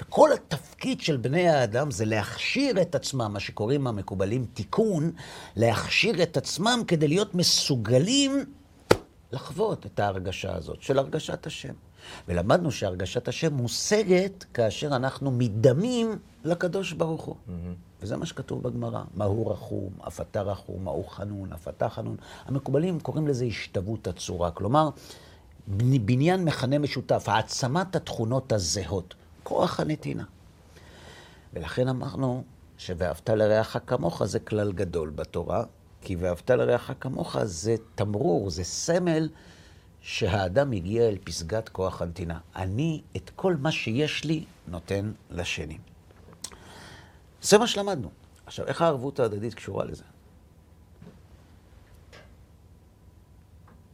וכל 0.00 0.30
התפקיד 0.32 0.75
של 0.98 1.16
בני 1.16 1.48
האדם 1.48 1.90
זה 1.90 2.04
להכשיר 2.04 2.82
את 2.82 2.94
עצמם, 2.94 3.30
מה 3.32 3.40
שקוראים 3.40 3.86
המקובלים 3.86 4.46
תיקון, 4.54 5.12
להכשיר 5.56 6.22
את 6.22 6.36
עצמם 6.36 6.80
כדי 6.86 7.08
להיות 7.08 7.34
מסוגלים 7.34 8.44
לחוות 9.32 9.86
את 9.86 10.00
ההרגשה 10.00 10.54
הזאת 10.54 10.82
של 10.82 10.98
הרגשת 10.98 11.46
השם. 11.46 11.72
ולמדנו 12.28 12.72
שהרגשת 12.72 13.28
השם 13.28 13.54
מושגת 13.54 14.44
כאשר 14.54 14.96
אנחנו 14.96 15.30
מדמים 15.30 16.18
לקדוש 16.44 16.92
ברוך 16.92 17.24
הוא. 17.24 17.34
Mm-hmm. 17.34 18.02
וזה 18.02 18.16
מה 18.16 18.26
שכתוב 18.26 18.62
בגמרא, 18.62 19.02
מהו 19.14 19.46
רחום, 19.46 19.90
אף 20.06 20.20
אתה 20.20 20.42
רחום, 20.42 20.84
מהו 20.84 21.04
חנון, 21.04 21.52
אף 21.52 21.68
אתה 21.68 21.88
חנון. 21.88 22.16
המקובלים 22.44 23.00
קוראים 23.00 23.28
לזה 23.28 23.44
השתוות 23.44 24.06
הצורה. 24.06 24.50
כלומר, 24.50 24.90
בניין 25.68 26.44
מכנה 26.44 26.78
משותף, 26.78 27.24
העצמת 27.28 27.96
התכונות 27.96 28.52
הזהות, 28.52 29.14
כוח 29.42 29.80
הנתינה. 29.80 30.24
ולכן 31.56 31.88
אמרנו 31.88 32.44
ש"ואהבת 32.78 33.30
לרעך 33.30 33.76
כמוך" 33.86 34.24
זה 34.24 34.40
כלל 34.40 34.72
גדול 34.72 35.10
בתורה, 35.10 35.64
כי 36.00 36.16
"ואהבת 36.16 36.50
לרעך 36.50 36.92
כמוך" 37.00 37.36
זה 37.44 37.76
תמרור, 37.94 38.50
זה 38.50 38.64
סמל 38.64 39.28
שהאדם 40.00 40.72
הגיע 40.72 41.08
אל 41.08 41.18
פסגת 41.24 41.68
כוח 41.68 42.02
הנתינה. 42.02 42.38
אני 42.56 43.02
את 43.16 43.30
כל 43.36 43.56
מה 43.56 43.72
שיש 43.72 44.24
לי 44.24 44.44
נותן 44.66 45.12
לשני. 45.30 45.78
זה 47.42 47.58
מה 47.58 47.66
שלמדנו. 47.66 48.10
עכשיו, 48.46 48.66
איך 48.66 48.82
הערבות 48.82 49.20
ההדדית 49.20 49.54
קשורה 49.54 49.84
לזה? 49.84 50.04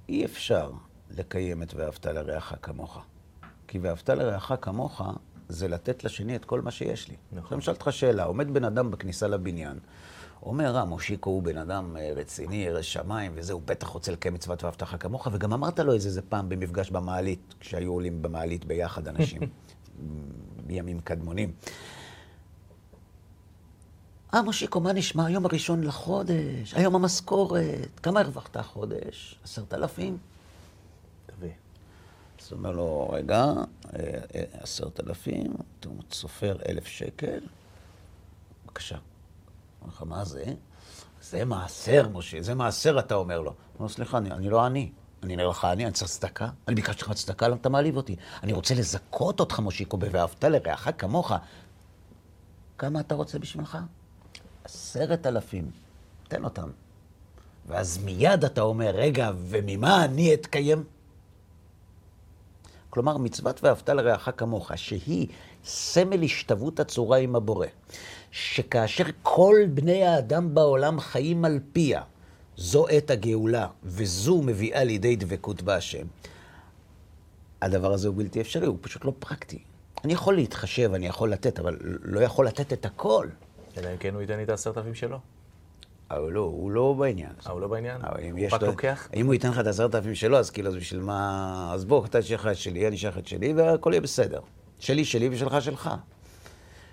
אי 0.08 0.24
אפשר 0.24 0.70
לקיים 1.10 1.62
את 1.62 1.74
ואהבת 1.74 2.06
לרעך 2.06 2.54
כמוך. 2.62 3.04
כי 3.68 3.78
ואהבת 3.78 4.10
לרעך 4.10 4.52
כמוך 4.60 5.02
זה 5.52 5.68
לתת 5.68 6.04
לשני 6.04 6.36
את 6.36 6.44
כל 6.44 6.60
מה 6.60 6.70
שיש 6.70 7.08
לי. 7.08 7.14
נכון. 7.32 7.42
עכשיו 7.42 7.56
אני 7.56 7.62
אשאל 7.62 7.74
אותך 7.74 7.88
שאלה, 7.90 8.24
עומד 8.24 8.54
בן 8.54 8.64
אדם 8.64 8.90
בכניסה 8.90 9.28
לבניין, 9.28 9.78
אומר, 10.42 10.76
אה, 10.76 10.84
מושיקו 10.84 11.30
הוא 11.30 11.42
בן 11.42 11.58
אדם 11.58 11.96
אה, 11.96 12.12
רציני, 12.16 12.56
ירא 12.56 12.82
שמיים, 12.82 13.32
וזה, 13.34 13.52
הוא 13.52 13.62
בטח 13.64 13.86
רוצה 13.86 14.12
לקיים 14.12 14.34
מצוות 14.34 14.82
לך 14.82 14.96
כמוך, 15.00 15.28
וגם 15.32 15.52
אמרת 15.52 15.78
לו 15.78 15.92
איזה 15.92 16.10
זה 16.10 16.22
פעם 16.22 16.48
במפגש 16.48 16.90
במעלית, 16.90 17.54
כשהיו 17.60 17.92
עולים 17.92 18.22
במעלית 18.22 18.64
ביחד 18.64 19.08
אנשים, 19.08 19.40
בימים 20.66 21.00
קדמונים. 21.00 21.52
אה, 24.34 24.42
מושיקו, 24.42 24.80
מה 24.80 24.92
נשמע? 24.92 25.26
היום 25.26 25.44
הראשון 25.44 25.84
לחודש, 25.84 26.74
היום 26.74 26.94
המשכורת, 26.94 28.00
כמה 28.02 28.20
הרווחת 28.20 28.56
החודש? 28.56 29.38
עשרת 29.44 29.74
אלפים? 29.74 30.18
אז 32.42 32.52
הוא 32.52 32.58
אומר 32.58 32.70
לו, 32.70 33.10
רגע, 33.12 33.44
אה, 33.44 33.62
אה, 34.34 34.44
עשרת 34.52 35.00
אלפים, 35.00 35.52
הוא 35.86 36.02
סופר 36.12 36.56
אלף 36.68 36.86
שקל, 36.86 37.40
בבקשה. 38.64 38.96
אומר 39.82 39.92
לך, 39.92 40.02
מה 40.06 40.24
זה? 40.24 40.44
זה 41.22 41.44
מעשר, 41.44 42.08
משה, 42.08 42.42
זה 42.42 42.54
מעשר, 42.54 42.98
אתה 42.98 43.14
אומר 43.14 43.40
לו. 43.40 43.50
הוא 43.50 43.56
אומר, 43.78 43.88
סליחה, 43.88 44.18
אני, 44.18 44.30
אני 44.30 44.50
לא 44.50 44.64
עני. 44.64 44.90
אני 45.22 45.36
נראה 45.36 45.50
לך 45.50 45.64
עני, 45.64 45.84
אני 45.84 45.92
צריך 45.92 46.10
צדקה? 46.10 46.48
אני 46.68 46.74
ביקשתי 46.74 47.02
לך 47.02 47.12
צדקה, 47.12 47.48
למה 47.48 47.56
אתה 47.56 47.68
מעליב 47.68 47.96
אותי? 47.96 48.16
אני 48.42 48.52
רוצה 48.52 48.74
לזכות 48.74 49.40
אותך, 49.40 49.58
מושיקו, 49.58 49.96
ב"ואהבת 49.96 50.44
לרעך 50.44 50.88
כמוך". 50.98 51.32
כמה 52.78 53.00
אתה 53.00 53.14
רוצה 53.14 53.38
בשבילך? 53.38 53.78
עשרת 54.64 55.26
אלפים. 55.26 55.70
תן 56.28 56.44
אותם. 56.44 56.70
ואז 57.66 57.98
מיד 57.98 58.44
אתה 58.44 58.60
אומר, 58.60 58.90
רגע, 58.90 59.30
וממה 59.36 60.04
אני 60.04 60.34
אתקיים? 60.34 60.84
כלומר, 62.92 63.16
מצוות 63.16 63.64
ואהבת 63.64 63.88
לרעך 63.88 64.28
כמוך, 64.36 64.70
שהיא 64.76 65.28
סמל 65.64 66.22
השתוות 66.22 66.80
הצורה 66.80 67.18
עם 67.18 67.36
הבורא, 67.36 67.66
שכאשר 68.30 69.04
כל 69.22 69.56
בני 69.74 70.04
האדם 70.04 70.54
בעולם 70.54 71.00
חיים 71.00 71.44
על 71.44 71.58
פיה, 71.72 72.02
זו 72.56 72.88
עת 72.88 73.10
הגאולה, 73.10 73.66
וזו 73.82 74.42
מביאה 74.42 74.84
לידי 74.84 75.16
דבקות 75.16 75.62
בהשם. 75.62 76.06
הדבר 77.62 77.92
הזה 77.92 78.08
הוא 78.08 78.16
בלתי 78.16 78.40
אפשרי, 78.40 78.66
הוא 78.66 78.78
פשוט 78.80 79.04
לא 79.04 79.12
פרקטי. 79.18 79.62
אני 80.04 80.12
יכול 80.12 80.34
להתחשב, 80.34 80.94
אני 80.94 81.06
יכול 81.06 81.32
לתת, 81.32 81.58
אבל 81.58 81.78
לא 81.82 82.20
יכול 82.20 82.46
לתת 82.46 82.72
את 82.72 82.86
הכל. 82.86 83.28
אלא 83.76 83.92
אם 83.92 83.96
כן 83.96 84.14
הוא 84.14 84.20
ייתן 84.20 84.36
לי 84.36 84.42
את 84.42 84.48
העשרת 84.48 84.78
אלפים 84.78 84.94
שלו. 84.94 85.18
אבל 86.10 86.32
לא, 86.32 86.40
הוא 86.40 86.70
לא 86.70 86.94
בעניין. 86.98 87.32
אה, 87.46 87.52
הוא 87.52 87.60
לא 87.60 87.68
בעניין? 87.68 88.00
הוא 88.00 88.40
רק 88.50 88.62
לוקח? 88.62 89.08
אם 89.14 89.26
הוא 89.26 89.34
ייתן 89.34 89.50
לך 89.50 89.58
את 89.58 89.66
העשרת 89.66 89.94
אלפים 89.94 90.14
שלו, 90.14 90.38
אז 90.38 90.50
כאילו, 90.50 90.68
אז 90.68 90.76
בשביל 90.76 91.00
מה... 91.00 91.70
אז 91.74 91.84
בוא, 91.84 92.06
אתה 92.06 92.20
תשאיר 92.20 92.38
לך 92.38 92.46
את 92.46 92.56
שלי, 92.56 92.88
אני 92.88 92.96
אשאיר 92.96 93.10
לך 93.10 93.18
את 93.18 93.26
שלי, 93.26 93.52
והכל 93.52 93.90
יהיה 93.92 94.00
בסדר. 94.00 94.40
שלי, 94.78 95.04
שלי 95.04 95.28
ושלך, 95.28 95.62
שלך. 95.62 95.90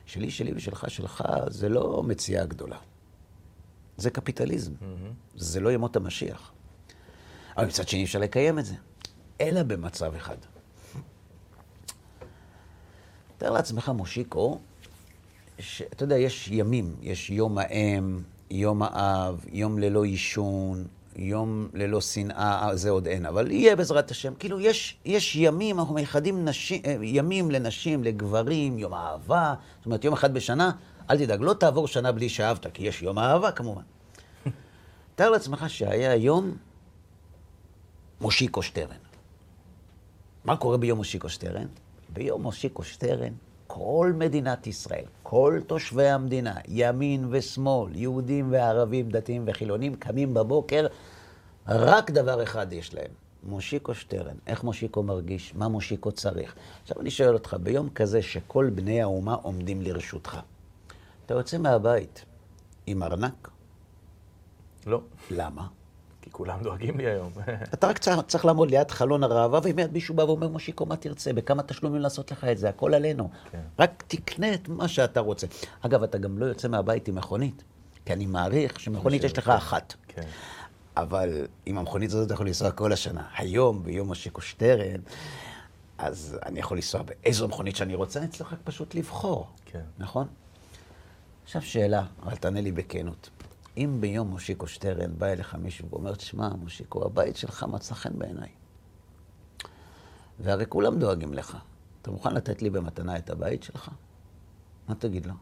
שלי, 0.05 0.31
שלי 0.31 0.53
ושלך, 0.55 0.85
שלך, 0.89 1.23
זה 1.47 1.69
לא 1.69 2.03
מציאה 2.03 2.45
גדולה. 2.45 2.77
זה 3.97 4.09
קפיטליזם. 4.09 4.71
Mm-hmm. 4.71 5.13
זה 5.35 5.59
לא 5.59 5.71
ימות 5.71 5.95
המשיח. 5.95 6.51
אבל 7.57 7.65
מצד 7.65 7.87
שני 7.87 8.03
אפשר 8.03 8.19
לקיים 8.19 8.59
את 8.59 8.65
זה. 8.65 8.75
אלא 9.41 9.63
במצב 9.63 10.15
אחד. 10.15 10.37
תאר 13.37 13.51
לעצמך, 13.51 13.89
מושיקו, 13.89 14.59
שאתה 15.59 16.03
יודע, 16.03 16.17
יש 16.17 16.47
ימים, 16.51 16.95
יש 17.01 17.29
יום 17.29 17.57
האם, 17.57 18.19
יום 18.51 18.81
האב, 18.83 19.45
יום 19.51 19.79
ללא 19.79 20.03
עישון, 20.03 20.85
יום 21.15 21.69
ללא 21.73 22.01
שנאה, 22.01 22.67
אה, 22.67 22.75
זה 22.75 22.89
עוד 22.89 23.07
אין, 23.07 23.25
אבל 23.25 23.51
יהיה 23.51 23.75
בעזרת 23.75 24.11
השם. 24.11 24.33
כאילו, 24.39 24.59
יש, 24.59 24.97
יש 25.05 25.35
ימים, 25.35 25.79
אנחנו 25.79 25.93
מייחדים 25.93 26.45
נשים, 26.45 26.81
אה, 26.85 26.97
ימים 27.01 27.51
לנשים, 27.51 28.03
לגברים, 28.03 28.79
יום 28.79 28.93
אהבה, 28.93 29.53
זאת 29.77 29.85
אומרת, 29.85 30.03
יום 30.03 30.13
אחד 30.13 30.33
בשנה, 30.33 30.71
אל 31.09 31.17
תדאג, 31.17 31.41
לא 31.41 31.53
תעבור 31.53 31.87
שנה 31.87 32.11
בלי 32.11 32.29
שאהבת, 32.29 32.67
כי 32.73 32.87
יש 32.87 33.01
יום 33.01 33.19
אהבה 33.19 33.51
כמובן. 33.51 33.81
תאר 35.15 35.29
לעצמך 35.29 35.65
שהיה 35.67 36.15
יום 36.15 36.57
מושיקו 38.21 38.61
שטרן. 38.61 38.97
מה 40.45 40.57
קורה 40.57 40.77
ביום 40.77 40.97
מושיקו 40.97 41.29
שטרן? 41.29 41.67
ביום 42.13 42.41
מושיקו 42.41 42.83
שטרן 42.83 43.33
כל 43.67 44.13
מדינת 44.15 44.67
ישראל, 44.67 45.05
כל 45.29 45.59
תושבי 45.67 46.07
המדינה, 46.07 46.55
ימין 46.67 47.27
ושמאל, 47.29 47.95
יהודים 47.95 48.51
וערבים, 48.51 49.09
דתיים 49.09 49.43
וחילונים, 49.47 49.95
קמים 49.95 50.33
בבוקר, 50.33 50.87
רק 51.67 52.11
דבר 52.11 52.43
אחד 52.43 52.73
יש 52.73 52.93
להם, 52.93 53.11
מושיקו 53.43 53.93
שטרן. 53.93 54.35
איך 54.47 54.63
מושיקו 54.63 55.03
מרגיש? 55.03 55.55
מה 55.55 55.67
מושיקו 55.67 56.11
צריך? 56.11 56.55
עכשיו 56.81 57.01
אני 57.01 57.11
שואל 57.11 57.33
אותך, 57.33 57.55
ביום 57.63 57.89
כזה 57.89 58.21
שכל 58.21 58.69
בני 58.75 59.01
האומה 59.01 59.33
עומדים 59.33 59.81
לרשותך, 59.81 60.39
אתה 61.25 61.33
יוצא 61.33 61.57
מהבית 61.57 62.25
עם 62.87 63.03
ארנק? 63.03 63.49
לא. 64.85 65.01
למה? 65.31 65.67
כולם 66.39 66.63
דואגים 66.63 66.97
לי 66.97 67.07
היום. 67.07 67.31
אתה 67.73 67.87
רק 67.87 67.97
צריך, 67.97 68.19
צריך 68.27 68.45
לעמוד 68.45 68.71
ליד 68.71 68.91
חלון 68.91 69.23
הראווה, 69.23 69.59
ומיד 69.63 69.93
מישהו 69.93 70.15
בא 70.15 70.23
ואומר, 70.23 70.47
מושיקו, 70.47 70.85
מה 70.85 70.95
תרצה? 70.95 71.33
בכמה 71.33 71.63
תשלומים 71.63 72.01
לעשות 72.01 72.31
לך 72.31 72.43
את 72.43 72.57
זה? 72.57 72.69
הכל 72.69 72.93
עלינו. 72.93 73.29
כן. 73.51 73.61
רק 73.79 74.03
תקנה 74.07 74.53
את 74.53 74.69
מה 74.69 74.87
שאתה 74.87 75.19
רוצה. 75.19 75.47
אגב, 75.81 76.03
אתה 76.03 76.17
גם 76.17 76.37
לא 76.37 76.45
יוצא 76.45 76.67
מהבית 76.67 77.07
עם 77.07 77.15
מכונית, 77.15 77.63
כי 78.05 78.13
אני 78.13 78.25
מעריך 78.25 78.79
שמכונית 78.79 79.23
יש 79.23 79.37
לך 79.37 79.49
אחת. 79.49 79.93
כן. 80.07 80.21
אבל 80.97 81.47
עם 81.65 81.77
המכונית 81.77 82.09
הזאת 82.09 82.25
אתה 82.25 82.33
יכול 82.33 82.47
לנסוע 82.47 82.71
כל 82.71 82.93
השנה. 82.93 83.23
היום, 83.37 83.83
ביום 83.83 84.07
מושיקו 84.07 84.41
שטרן, 84.41 85.01
אז 85.97 86.37
אני 86.45 86.59
יכול 86.59 86.77
לנסוע 86.77 87.01
באיזו 87.01 87.47
מכונית 87.47 87.75
שאני 87.75 87.95
רוצה, 87.95 88.19
אני 88.19 88.27
צריך 88.27 88.53
רק 88.53 88.59
פשוט 88.63 88.95
לבחור. 88.95 89.47
כן. 89.65 89.81
נכון? 89.97 90.27
עכשיו 91.43 91.61
שאלה, 91.61 92.03
אבל 92.23 92.35
תענה 92.35 92.61
לי 92.61 92.71
בכנות. 92.71 93.29
אם 93.79 93.97
ביום 93.99 94.27
מושיקו 94.27 94.67
שטרן 94.67 95.17
בא 95.17 95.27
אליך 95.27 95.55
מישהו 95.55 95.89
ואומר, 95.89 96.15
תשמע, 96.15 96.49
מושיקו, 96.49 97.05
הבית 97.05 97.35
שלך 97.35 97.63
מצא 97.63 97.95
חן 97.95 98.19
בעיניי. 98.19 98.49
והרי 100.39 100.65
כולם 100.69 100.99
דואגים 100.99 101.33
לך. 101.33 101.57
אתה 102.01 102.11
מוכן 102.11 102.33
לתת 102.33 102.61
לי 102.61 102.69
במתנה 102.69 103.17
את 103.17 103.29
הבית 103.29 103.63
שלך? 103.63 103.89
מה 104.87 104.95
תגיד 104.95 105.25
לו? 105.25 105.33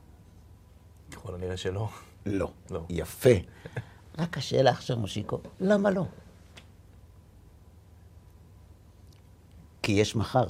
ככל 1.12 1.36
הנראה 1.36 1.58
שלא. 1.58 1.90
לא. 2.26 2.52
לא. 2.72 2.86
יפה. 2.90 3.30
רק 4.18 4.38
השאלה 4.38 4.70
עכשיו, 4.70 4.98
מושיקו, 4.98 5.40
למה 5.60 5.92
לא? 5.92 6.06
כי 9.88 9.94
יש 9.94 10.16
מחר. 10.16 10.46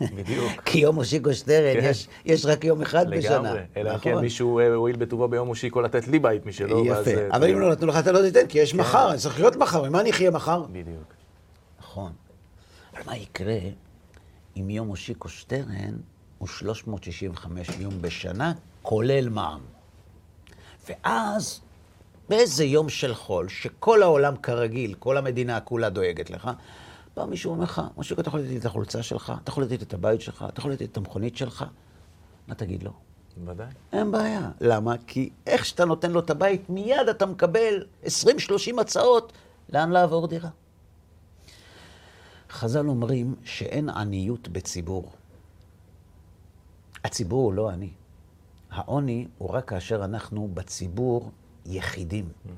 בדיוק. 0.00 0.52
כי 0.66 0.78
יום 0.78 0.94
מושיקו 0.94 1.34
שטרן, 1.34 1.80
כן. 1.80 1.88
יש, 1.90 2.08
יש 2.24 2.46
רק 2.46 2.64
יום 2.64 2.82
אחד 2.82 3.06
לגמרי. 3.06 3.18
בשנה. 3.18 3.38
לגמרי. 3.38 3.60
אלא 3.76 3.94
אם 3.94 3.98
כן 3.98 4.10
נכון. 4.10 4.22
מישהו 4.22 4.58
אה, 4.58 4.74
הואיל 4.74 4.96
בטובו 4.96 5.28
ביום 5.28 5.48
מושיקו 5.48 5.80
לתת 5.80 6.08
לי 6.08 6.18
בית 6.18 6.46
משלו. 6.46 6.84
יפה. 6.84 6.92
ואז, 6.94 7.08
אבל 7.30 7.50
אם 7.50 7.60
לא 7.60 7.70
נתנו 7.70 7.86
לך, 7.86 7.96
אתה 7.98 8.12
לא 8.12 8.22
תיתן, 8.22 8.46
כי 8.46 8.58
יש 8.58 8.72
כן. 8.72 8.78
מחר, 8.78 9.10
אני 9.10 9.18
צריך 9.18 9.40
להיות 9.40 9.56
מחר, 9.56 9.88
ממה 9.88 10.00
אני 10.00 10.10
אחיה 10.10 10.30
מחר? 10.30 10.62
בדיוק. 10.72 11.14
נכון. 11.80 12.12
אבל 12.92 13.02
מה 13.06 13.16
יקרה 13.16 13.58
אם 14.56 14.70
יום 14.70 14.86
מושיקו 14.86 15.28
שטרן 15.28 15.94
הוא 16.38 16.48
365 16.48 17.68
יום 17.78 18.02
בשנה, 18.02 18.52
כולל 18.82 19.28
מע"מ? 19.28 19.60
ואז, 20.88 21.60
באיזה 22.28 22.64
יום 22.64 22.88
של 22.88 23.14
חול, 23.14 23.48
שכל 23.48 24.02
העולם 24.02 24.36
כרגיל, 24.36 24.94
כל 24.98 25.16
המדינה 25.16 25.60
כולה 25.60 25.90
דואגת 25.90 26.30
לך, 26.30 26.50
בא 27.16 27.24
מישהו 27.24 27.50
ואומר 27.50 27.64
לך, 27.64 27.82
משה, 27.96 28.14
אתה 28.14 28.28
יכול 28.28 28.40
לתת 28.40 28.50
לי 28.50 28.56
את 28.58 28.64
החולצה 28.64 29.02
שלך, 29.02 29.32
אתה 29.42 29.50
יכול 29.50 29.64
לתת 29.64 29.70
לי 29.70 29.86
את 29.86 29.94
הבית 29.94 30.20
שלך, 30.20 30.44
אתה 30.48 30.60
יכול 30.60 30.70
לתת 30.70 30.80
לי 30.80 30.86
את 30.86 30.96
המכונית 30.96 31.36
שלך? 31.36 31.64
מה 32.48 32.54
תגיד 32.54 32.82
לו? 32.82 32.92
ודאי. 33.44 33.66
אין 33.92 34.12
בעיה. 34.12 34.50
למה? 34.60 34.94
כי 35.06 35.30
איך 35.46 35.64
שאתה 35.64 35.84
נותן 35.84 36.10
לו 36.10 36.20
את 36.20 36.30
הבית, 36.30 36.70
מיד 36.70 37.08
אתה 37.10 37.26
מקבל 37.26 37.84
20-30 38.04 38.08
הצעות 38.80 39.32
לאן 39.68 39.90
לעבור 39.90 40.28
דירה. 40.28 40.50
חז"ל 42.50 42.88
אומרים 42.88 43.34
שאין 43.44 43.88
עניות 43.88 44.48
בציבור. 44.48 45.12
הציבור 47.04 47.44
הוא 47.44 47.52
לא 47.52 47.70
עני. 47.70 47.90
העוני 48.70 49.26
הוא 49.38 49.50
רק 49.50 49.68
כאשר 49.68 50.04
אנחנו 50.04 50.50
בציבור 50.54 51.30
יחידים. 51.66 52.28
Mm-hmm. 52.28 52.50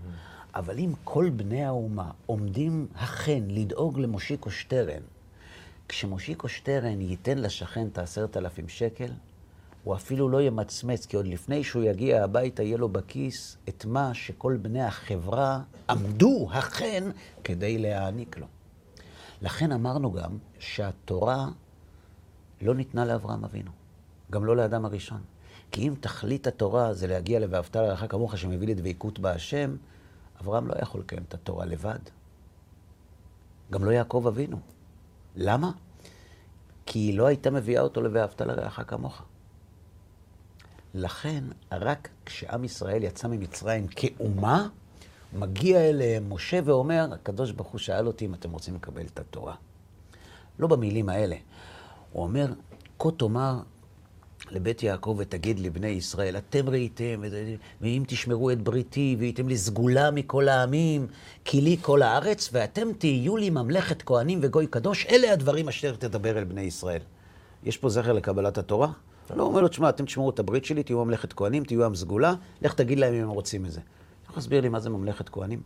אבל 0.54 0.78
אם 0.78 0.92
כל 1.04 1.30
בני 1.30 1.64
האומה 1.64 2.10
עומדים 2.26 2.86
אכן 2.94 3.42
לדאוג 3.48 3.98
למושיקו 3.98 4.50
שטרן, 4.50 5.02
כשמושיקו 5.88 6.48
שטרן 6.48 7.00
ייתן 7.00 7.38
לשכן 7.38 7.86
את 7.86 7.98
העשרת 7.98 8.36
אלפים 8.36 8.68
שקל, 8.68 9.10
הוא 9.84 9.94
אפילו 9.94 10.28
לא 10.28 10.42
ימצמץ, 10.42 11.06
כי 11.06 11.16
עוד 11.16 11.26
לפני 11.26 11.64
שהוא 11.64 11.82
יגיע 11.82 12.24
הביתה 12.24 12.62
יהיה 12.62 12.76
לו 12.76 12.88
בכיס 12.88 13.56
את 13.68 13.84
מה 13.84 14.14
שכל 14.14 14.56
בני 14.62 14.82
החברה 14.82 15.60
עמדו 15.90 16.48
אכן 16.52 17.04
כדי 17.44 17.78
להעניק 17.78 18.38
לו. 18.38 18.46
לכן 19.42 19.72
אמרנו 19.72 20.12
גם 20.12 20.38
שהתורה 20.58 21.48
לא 22.62 22.74
ניתנה 22.74 23.04
לאברהם 23.04 23.44
אבינו, 23.44 23.70
גם 24.30 24.44
לא 24.44 24.56
לאדם 24.56 24.84
הראשון. 24.84 25.20
כי 25.70 25.88
אם 25.88 25.94
תכלית 26.00 26.46
התורה 26.46 26.94
זה 26.94 27.06
להגיע 27.06 27.38
ל"ואהבת 27.38 27.76
לרעך 27.76 28.04
כמוך", 28.08 28.38
שמביא 28.38 28.68
לדבקות 28.68 29.18
בהשם, 29.18 29.76
אברהם 30.44 30.66
לא 30.66 30.74
יכול 30.82 31.00
לקיים 31.00 31.22
את 31.28 31.34
התורה 31.34 31.64
לבד. 31.64 31.98
גם 33.70 33.84
לא 33.84 33.90
יעקב 33.90 34.24
אבינו. 34.28 34.56
למה? 35.36 35.72
כי 36.86 36.98
היא 36.98 37.18
לא 37.18 37.26
הייתה 37.26 37.50
מביאה 37.50 37.82
אותו 37.82 38.02
ל"ואהבת 38.02 38.40
לרעך 38.40 38.80
כמוך". 38.86 39.22
לכן, 40.94 41.44
רק 41.72 42.08
כשעם 42.26 42.64
ישראל 42.64 43.02
יצא 43.02 43.28
ממצרים 43.28 43.86
כאומה, 43.86 44.68
מגיע 45.32 45.80
אליהם 45.80 46.32
משה 46.32 46.60
ואומר, 46.64 47.08
הקדוש 47.12 47.50
ברוך 47.52 47.68
הוא 47.68 47.78
שאל 47.78 48.06
אותי 48.06 48.26
אם 48.26 48.34
אתם 48.34 48.50
רוצים 48.50 48.74
לקבל 48.74 49.06
את 49.06 49.18
התורה. 49.18 49.54
לא 50.58 50.66
במילים 50.66 51.08
האלה. 51.08 51.36
הוא 52.12 52.22
אומר, 52.22 52.52
כה 52.98 53.10
תאמר 53.10 53.60
לבית 54.50 54.82
יעקב 54.82 55.16
ותגיד 55.18 55.58
לבני 55.58 55.86
ישראל, 55.86 56.36
אתם 56.36 56.68
ראיתם, 56.68 57.22
ואם 57.80 58.02
תשמרו 58.06 58.50
את 58.50 58.62
בריתי, 58.62 59.16
והייתם 59.18 59.48
לי 59.48 59.56
סגולה 59.56 60.10
מכל 60.10 60.48
העמים, 60.48 61.06
כי 61.44 61.60
לי 61.60 61.76
כל 61.80 62.02
הארץ, 62.02 62.50
ואתם 62.52 62.92
תהיו 62.98 63.36
לי 63.36 63.50
ממלכת 63.50 64.02
כהנים 64.02 64.38
וגוי 64.42 64.66
קדוש, 64.66 65.06
אלה 65.06 65.32
הדברים 65.32 65.68
אשר 65.68 65.96
תדבר 65.96 66.38
אל 66.38 66.44
בני 66.44 66.60
ישראל. 66.60 67.00
יש 67.64 67.78
פה 67.78 67.88
זכר 67.88 68.12
לקבלת 68.12 68.58
התורה? 68.58 68.88
לא, 69.36 69.42
הוא 69.42 69.50
אומר 69.50 69.60
לו, 69.60 69.68
תשמע, 69.68 69.88
אתם 69.88 70.04
תשמרו 70.04 70.30
את 70.30 70.38
הברית 70.38 70.64
שלי, 70.64 70.82
תהיו 70.82 71.04
ממלכת 71.04 71.32
כהנים, 71.32 71.64
תהיו 71.64 71.84
עם 71.84 71.94
סגולה, 71.94 72.34
לך 72.62 72.74
תגיד 72.74 72.98
להם 72.98 73.14
אם 73.14 73.22
הם 73.22 73.28
רוצים 73.28 73.66
את 73.66 73.72
זה. 73.72 73.80
יכול 74.24 74.36
להסביר 74.36 74.60
לי 74.60 74.68
מה 74.68 74.80
זה 74.80 74.90
ממלכת 74.90 75.28
כהנים? 75.28 75.60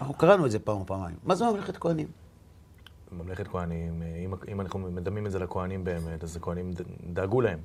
אנחנו 0.00 0.14
קראנו 0.14 0.46
את 0.46 0.50
זה 0.50 0.58
פעם 0.58 0.76
או 0.76 0.86
פעמיים. 0.86 1.16
מה 1.24 1.34
זה 1.34 1.44
ממלכת 1.44 1.76
כהנים? 1.76 2.06
ממלכת 3.18 3.48
כהנים, 3.48 4.02
אם, 4.02 4.34
אם 4.48 4.60
אנחנו 4.60 4.78
מדמים 4.78 5.26
את 5.26 5.32
זה 5.32 5.38
לכהנים 5.38 5.84
באמת, 5.84 6.24
אז 6.24 6.36
הכהנים 6.36 6.70
דאגו 7.12 7.40
להם. 7.40 7.58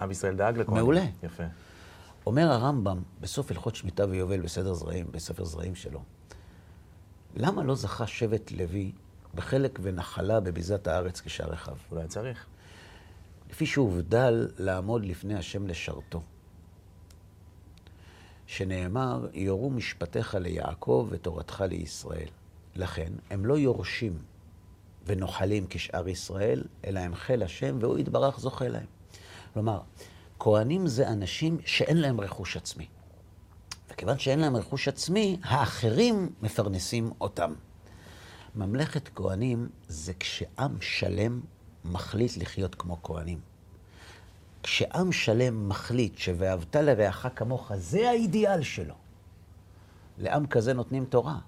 עם 0.00 0.10
ישראל 0.10 0.36
דאג 0.36 0.58
לכהנים. 0.58 0.80
מעולה. 0.80 1.04
יפה. 1.22 1.44
אומר 2.26 2.52
הרמב"ם 2.52 3.02
בסוף 3.20 3.50
הלכות 3.50 3.74
שמיטה 3.74 4.04
ויובל 4.08 4.40
בסדר 4.40 4.74
זרעים, 4.74 5.06
בספר 5.10 5.44
זרעים 5.44 5.74
שלו, 5.74 6.02
למה 7.36 7.62
לא 7.62 7.74
זכה 7.74 8.06
שבט 8.06 8.52
לוי 8.52 8.92
בחלק 9.34 9.78
ונחלה 9.82 10.40
בביזת 10.40 10.86
הארץ 10.86 11.20
כשער 11.20 11.50
רחב? 11.50 11.76
אולי 11.92 12.08
צריך. 12.08 12.46
לפי 13.50 13.66
שהובדל 13.66 14.48
לעמוד 14.58 15.04
לפני 15.04 15.34
השם 15.34 15.66
לשרתו. 15.66 16.22
שנאמר, 18.46 19.26
יורו 19.34 19.70
משפטיך 19.70 20.34
ליעקב 20.34 21.06
ותורתך 21.10 21.64
לישראל. 21.68 22.28
לכן, 22.76 23.12
הם 23.30 23.46
לא 23.46 23.58
יורשים 23.58 24.18
ונוחלים 25.08 25.66
כשאר 25.70 26.08
ישראל, 26.08 26.62
אלא 26.84 27.00
הם 27.00 27.14
חיל 27.14 27.42
השם, 27.42 27.78
והוא 27.80 27.98
יתברך 27.98 28.40
זוכה 28.40 28.68
להם. 28.68 28.86
כלומר, 29.54 29.80
כהנים 30.38 30.86
זה 30.86 31.08
אנשים 31.08 31.58
שאין 31.66 31.96
להם 31.96 32.20
רכוש 32.20 32.56
עצמי. 32.56 32.86
וכיוון 33.90 34.18
שאין 34.18 34.38
להם 34.38 34.56
רכוש 34.56 34.88
עצמי, 34.88 35.36
האחרים 35.42 36.32
מפרנסים 36.42 37.10
אותם. 37.20 37.54
ממלכת 38.54 39.08
כהנים 39.14 39.68
זה 39.88 40.12
כשעם 40.20 40.80
שלם 40.80 41.40
מחליט 41.84 42.36
לחיות 42.36 42.74
כמו 42.74 43.02
כהנים. 43.02 43.40
כשעם 44.62 45.12
שלם 45.12 45.68
מחליט 45.68 46.18
ש"ואהבת 46.18 46.76
לרעך 46.76 47.26
כמוך", 47.36 47.72
זה 47.76 48.08
האידיאל 48.08 48.62
שלו. 48.62 48.94
לעם 50.18 50.46
כזה 50.46 50.72
נותנים 50.72 51.04
תורה. 51.04 51.38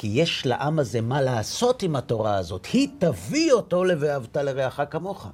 כי 0.00 0.06
יש 0.06 0.46
לעם 0.46 0.78
הזה 0.78 1.00
מה 1.00 1.22
לעשות 1.22 1.82
עם 1.82 1.96
התורה 1.96 2.36
הזאת. 2.36 2.66
היא 2.66 2.88
תביא 2.98 3.52
אותו 3.52 3.84
ל"ואהבת 3.84 4.36
לרעך 4.36 4.80
כמוך". 4.90 5.26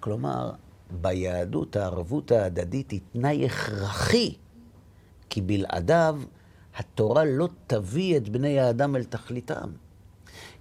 כלומר, 0.00 0.50
ביהדות 0.90 1.76
הערבות 1.76 2.30
ההדדית 2.32 2.90
היא 2.90 3.00
תנאי 3.12 3.46
הכרחי, 3.46 4.34
כי 5.30 5.40
בלעדיו 5.40 6.20
התורה 6.76 7.24
לא 7.24 7.48
תביא 7.66 8.16
את 8.16 8.28
בני 8.28 8.60
האדם 8.60 8.96
אל 8.96 9.04
תכליתם. 9.04 9.70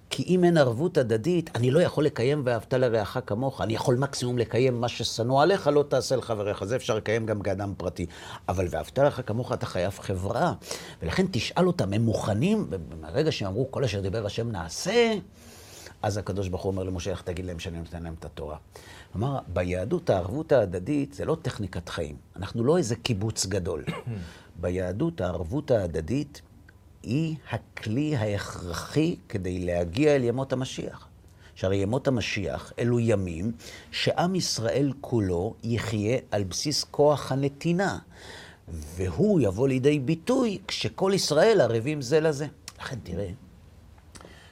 כי 0.10 0.24
אם 0.24 0.44
אין 0.44 0.58
ערבות 0.58 0.98
הדדית, 0.98 1.50
אני 1.56 1.72
לא 1.72 1.80
יכול 1.80 2.06
לקיים 2.06 2.42
ואהבת 2.46 2.74
לרעך 2.74 3.18
כמוך. 3.26 3.62
אני 3.62 3.74
יכול 3.74 3.96
מקסימום 3.96 4.38
לקיים 4.38 4.82
מה 4.82 4.88
ששנוא 4.88 5.42
עליך, 5.42 5.68
לא 5.68 5.84
תעשה 5.88 6.16
לחבריך. 6.16 6.64
זה 6.64 6.76
אפשר 6.76 6.96
לקיים 6.96 7.26
גם 7.26 7.42
כאדם 7.42 7.74
פרטי. 7.78 8.06
אבל 8.50 8.68
ואהבת 8.70 9.00
לרעך 9.00 9.22
כמוך 9.26 9.52
אתה 9.52 9.66
חייב 9.66 10.00
חברה. 10.00 10.54
ולכן 11.02 11.26
תשאל 11.32 11.68
אותם, 11.68 11.94
הם 11.94 12.02
מוכנים? 12.02 12.68
וברגע 12.70 13.32
שהם 13.32 13.48
אמרו, 13.48 13.72
כל 13.72 13.84
אשר 13.84 14.02
דיבר 14.02 14.26
השם 14.26 14.52
נעשה, 14.52 15.14
אז 16.02 16.18
הקדוש 16.18 16.48
ברוך 16.48 16.64
הוא 16.64 16.72
אומר 16.72 16.84
למשה, 16.84 17.12
איך 17.12 17.22
תגיד 17.22 17.46
להם 17.46 17.60
שאני 17.60 17.80
נותן 17.80 18.04
להם 18.04 18.16
את 18.20 18.26
התורה. 18.26 18.58
כלומר, 19.12 19.40
ביהדות 19.48 20.10
הערבות 20.10 20.52
ההדדית 20.52 21.14
זה 21.14 21.26
לא 21.26 21.38
טכניקת 21.42 21.90
חיים. 21.90 22.16
אנחנו 22.36 22.64
לא 22.64 22.78
איזה 22.78 22.96
קיבוץ 22.96 23.46
גדול. 23.46 23.84
ביהדות 24.62 25.22
הערבות 25.22 25.72
ההדדית 25.72 26.42
היא 27.06 27.36
הכלי 27.52 28.16
ההכרחי 28.16 29.16
כדי 29.30 29.66
להגיע 29.66 30.16
אל 30.16 30.24
ימות 30.24 30.54
המשיח. 30.54 31.08
שהרי 31.56 31.76
ימות 31.76 32.08
המשיח 32.08 32.74
אלו 32.80 33.00
ימים 33.00 33.52
שעם 33.92 34.36
ישראל 34.36 34.94
כולו 35.02 35.54
יחיה 35.64 36.18
על 36.32 36.44
בסיס 36.44 36.84
כוח 36.84 37.32
הנתינה. 37.32 38.00
והוא 38.68 39.42
יבוא 39.42 39.68
לידי 39.68 40.00
ביטוי 40.00 40.60
כשכל 40.68 41.12
ישראל 41.16 41.62
ערבים 41.62 42.02
זה 42.02 42.20
לזה. 42.20 42.48
לכן 42.80 43.00
תראה, 43.04 43.30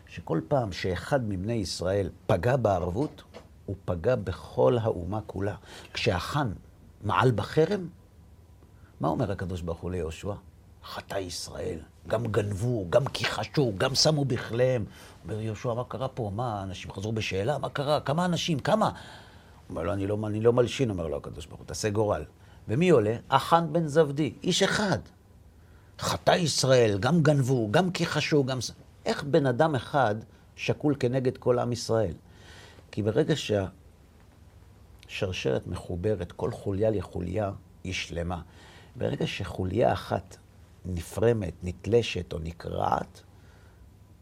שכל 0.07 0.41
פעם 0.47 0.71
שאחד 0.71 1.29
מבני 1.29 1.53
ישראל 1.53 2.09
פגע 2.27 2.55
בערבות, 2.55 3.23
הוא 3.65 3.75
פגע 3.85 4.15
בכל 4.15 4.77
האומה 4.81 5.21
כולה. 5.27 5.55
כשהחאן 5.93 6.51
מעל 7.03 7.31
בחרם, 7.31 7.87
מה 8.99 9.07
אומר 9.07 9.31
הקדוש 9.31 9.61
ברוך 9.61 9.79
הוא 9.79 9.91
ליהושע? 9.91 10.33
חטא 10.83 11.15
ישראל, 11.15 11.79
גם 12.07 12.27
גנבו, 12.27 12.85
גם 12.89 13.05
כיחשו, 13.05 13.73
גם 13.77 13.95
שמו 13.95 14.25
בכליהם. 14.25 14.85
אומר 15.23 15.41
יהושע, 15.41 15.73
מה 15.73 15.83
קרה 15.83 16.07
פה? 16.07 16.31
מה, 16.35 16.63
אנשים 16.63 16.91
חזרו 16.91 17.11
בשאלה? 17.11 17.57
מה 17.57 17.69
קרה? 17.69 17.99
כמה 17.99 18.25
אנשים? 18.25 18.59
כמה? 18.59 18.91
אומר 19.69 19.83
לו, 19.83 19.93
אני 19.93 20.07
לא, 20.07 20.17
אני 20.27 20.41
לא 20.41 20.53
מלשין, 20.53 20.89
אומר 20.89 21.07
לו 21.07 21.17
הקדוש 21.17 21.45
ברוך 21.45 21.59
הוא, 21.59 21.67
תעשה 21.67 21.89
גורל. 21.89 22.23
ומי 22.67 22.89
עולה? 22.89 23.15
החאן 23.29 23.73
בן 23.73 23.87
זבדי, 23.87 24.33
איש 24.43 24.63
אחד. 24.63 24.99
חטא 25.99 26.31
ישראל, 26.31 26.97
גם 26.99 27.23
גנבו, 27.23 27.67
גם 27.71 27.91
כיחשו, 27.91 28.43
גם... 28.43 28.59
איך 29.05 29.23
בן 29.23 29.45
אדם 29.45 29.75
אחד 29.75 30.15
שקול 30.55 30.95
כנגד 30.99 31.37
כל 31.37 31.59
עם 31.59 31.71
ישראל? 31.71 32.13
כי 32.91 33.03
ברגע 33.03 33.33
שהשרשרת 35.09 35.67
מחוברת, 35.67 36.31
כל 36.31 36.51
חוליה 36.51 36.89
לחוליה, 36.89 37.51
היא 37.83 37.93
שלמה. 37.93 38.41
ברגע 38.95 39.27
שחוליה 39.27 39.93
אחת 39.93 40.37
נפרמת, 40.85 41.53
נתלשת 41.63 42.33
או 42.33 42.39
נקרעת, 42.39 43.21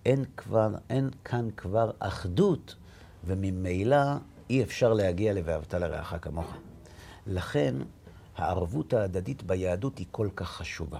אין, 0.06 0.26
כבר, 0.38 0.76
אין 0.90 1.10
כאן 1.26 1.50
כבר 1.58 1.92
אחדות, 2.00 2.76
וממילא 3.24 3.98
אי 4.50 4.64
אפשר 4.64 4.94
להגיע 4.94 5.34
ל"ואהבת 5.34 5.74
לרעך 5.74 6.16
כמוך". 6.22 6.54
לכן, 7.28 7.76
הערבות 8.36 8.94
ההדדית 8.94 9.44
ביהדות 9.44 9.98
היא 9.98 10.08
כל 10.12 10.30
כך 10.36 10.50
חשובה, 10.50 11.00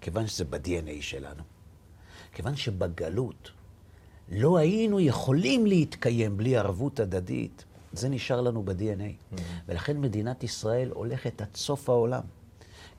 כיוון 0.00 0.26
שזה 0.26 0.44
ב-DNA 0.44 1.00
שלנו. 1.02 1.42
כיוון 2.32 2.56
שבגלות 2.56 3.50
לא 4.28 4.58
היינו 4.58 5.00
יכולים 5.00 5.66
להתקיים 5.66 6.36
בלי 6.36 6.56
ערבות 6.56 7.00
הדדית, 7.00 7.64
זה 7.92 8.08
נשאר 8.08 8.40
לנו 8.40 8.62
ב-DNA. 8.62 8.74
Mm-hmm. 9.34 9.40
ולכן 9.66 10.00
מדינת 10.00 10.44
ישראל 10.44 10.90
הולכת 10.90 11.42
עד 11.42 11.54
סוף 11.54 11.88
העולם. 11.88 12.22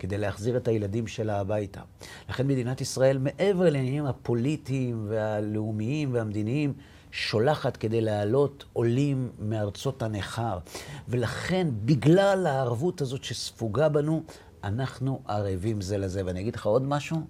כדי 0.02 0.18
להחזיר 0.18 0.58
את 0.58 0.68
הילדים 0.68 1.08
שלה 1.08 1.40
הביתה. 1.40 1.82
לכן 2.30 2.48
מדינת 2.48 2.82
ישראל, 2.82 3.18
מעבר 3.18 3.70
לעניינים 3.70 4.06
הפוליטיים 4.06 5.06
והלאומיים 5.10 6.14
והמדיניים, 6.14 6.74
שולחת 7.12 7.78
כדי 7.78 8.02
להעלות 8.02 8.66
עולים 8.74 9.30
מארצות 9.40 10.04
הנכר. 10.04 10.60
ולכן, 11.08 11.68
בגלל 11.86 12.48
הערבות 12.48 13.02
הזאת 13.02 13.24
שספוגה 13.24 13.90
בנו, 13.90 14.24
אנחנו 14.64 15.22
ערבים 15.28 15.82
זה 15.82 15.98
לזה. 15.98 16.22
ואני 16.26 16.40
אגיד 16.40 16.56
לך 16.56 16.66
עוד 16.66 16.84
משהו, 16.84 17.22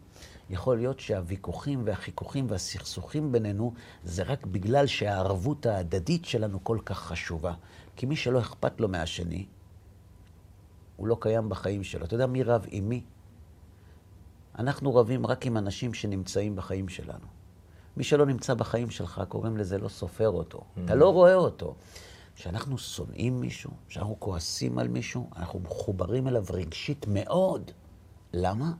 יכול 0.49 0.77
להיות 0.77 0.99
שהוויכוחים 0.99 1.81
והחיכוכים 1.85 2.45
והסכסוכים 2.49 3.31
בינינו 3.31 3.73
זה 4.03 4.23
רק 4.23 4.45
בגלל 4.45 4.87
שהערבות 4.87 5.65
ההדדית 5.65 6.25
שלנו 6.25 6.63
כל 6.63 6.77
כך 6.85 6.99
חשובה. 6.99 7.53
כי 7.95 8.05
מי 8.05 8.15
שלא 8.15 8.39
אכפת 8.39 8.81
לו 8.81 8.87
מהשני, 8.87 9.45
הוא 11.01 11.07
לא 11.07 11.17
קיים 11.19 11.49
בחיים 11.49 11.83
שלו. 11.83 12.05
אתה 12.05 12.13
יודע 12.13 12.25
מי 12.25 12.43
רב 12.43 12.65
עם 12.69 12.89
מי? 12.89 13.03
אנחנו 14.59 14.95
רבים 14.95 15.25
רק 15.25 15.45
עם 15.45 15.57
אנשים 15.57 15.93
שנמצאים 15.93 16.55
בחיים 16.55 16.89
שלנו. 16.89 17.25
מי 17.97 18.03
שלא 18.03 18.25
נמצא 18.25 18.53
בחיים 18.53 18.89
שלך, 18.89 19.21
קוראים 19.29 19.57
לזה 19.57 19.77
לא 19.77 19.89
סופר 19.89 20.29
אותו. 20.29 20.57
Mm-hmm. 20.57 20.81
אתה 20.85 20.95
לא 20.95 21.13
רואה 21.13 21.35
אותו. 21.35 21.75
כשאנחנו 22.35 22.77
שונאים 22.77 23.41
מישהו, 23.41 23.71
כשאנחנו 23.87 24.15
כועסים 24.19 24.79
על 24.79 24.87
מישהו, 24.87 25.29
אנחנו 25.35 25.59
מחוברים 25.59 26.27
אליו 26.27 26.45
רגשית 26.49 27.05
מאוד. 27.07 27.71
למה? 28.33 28.71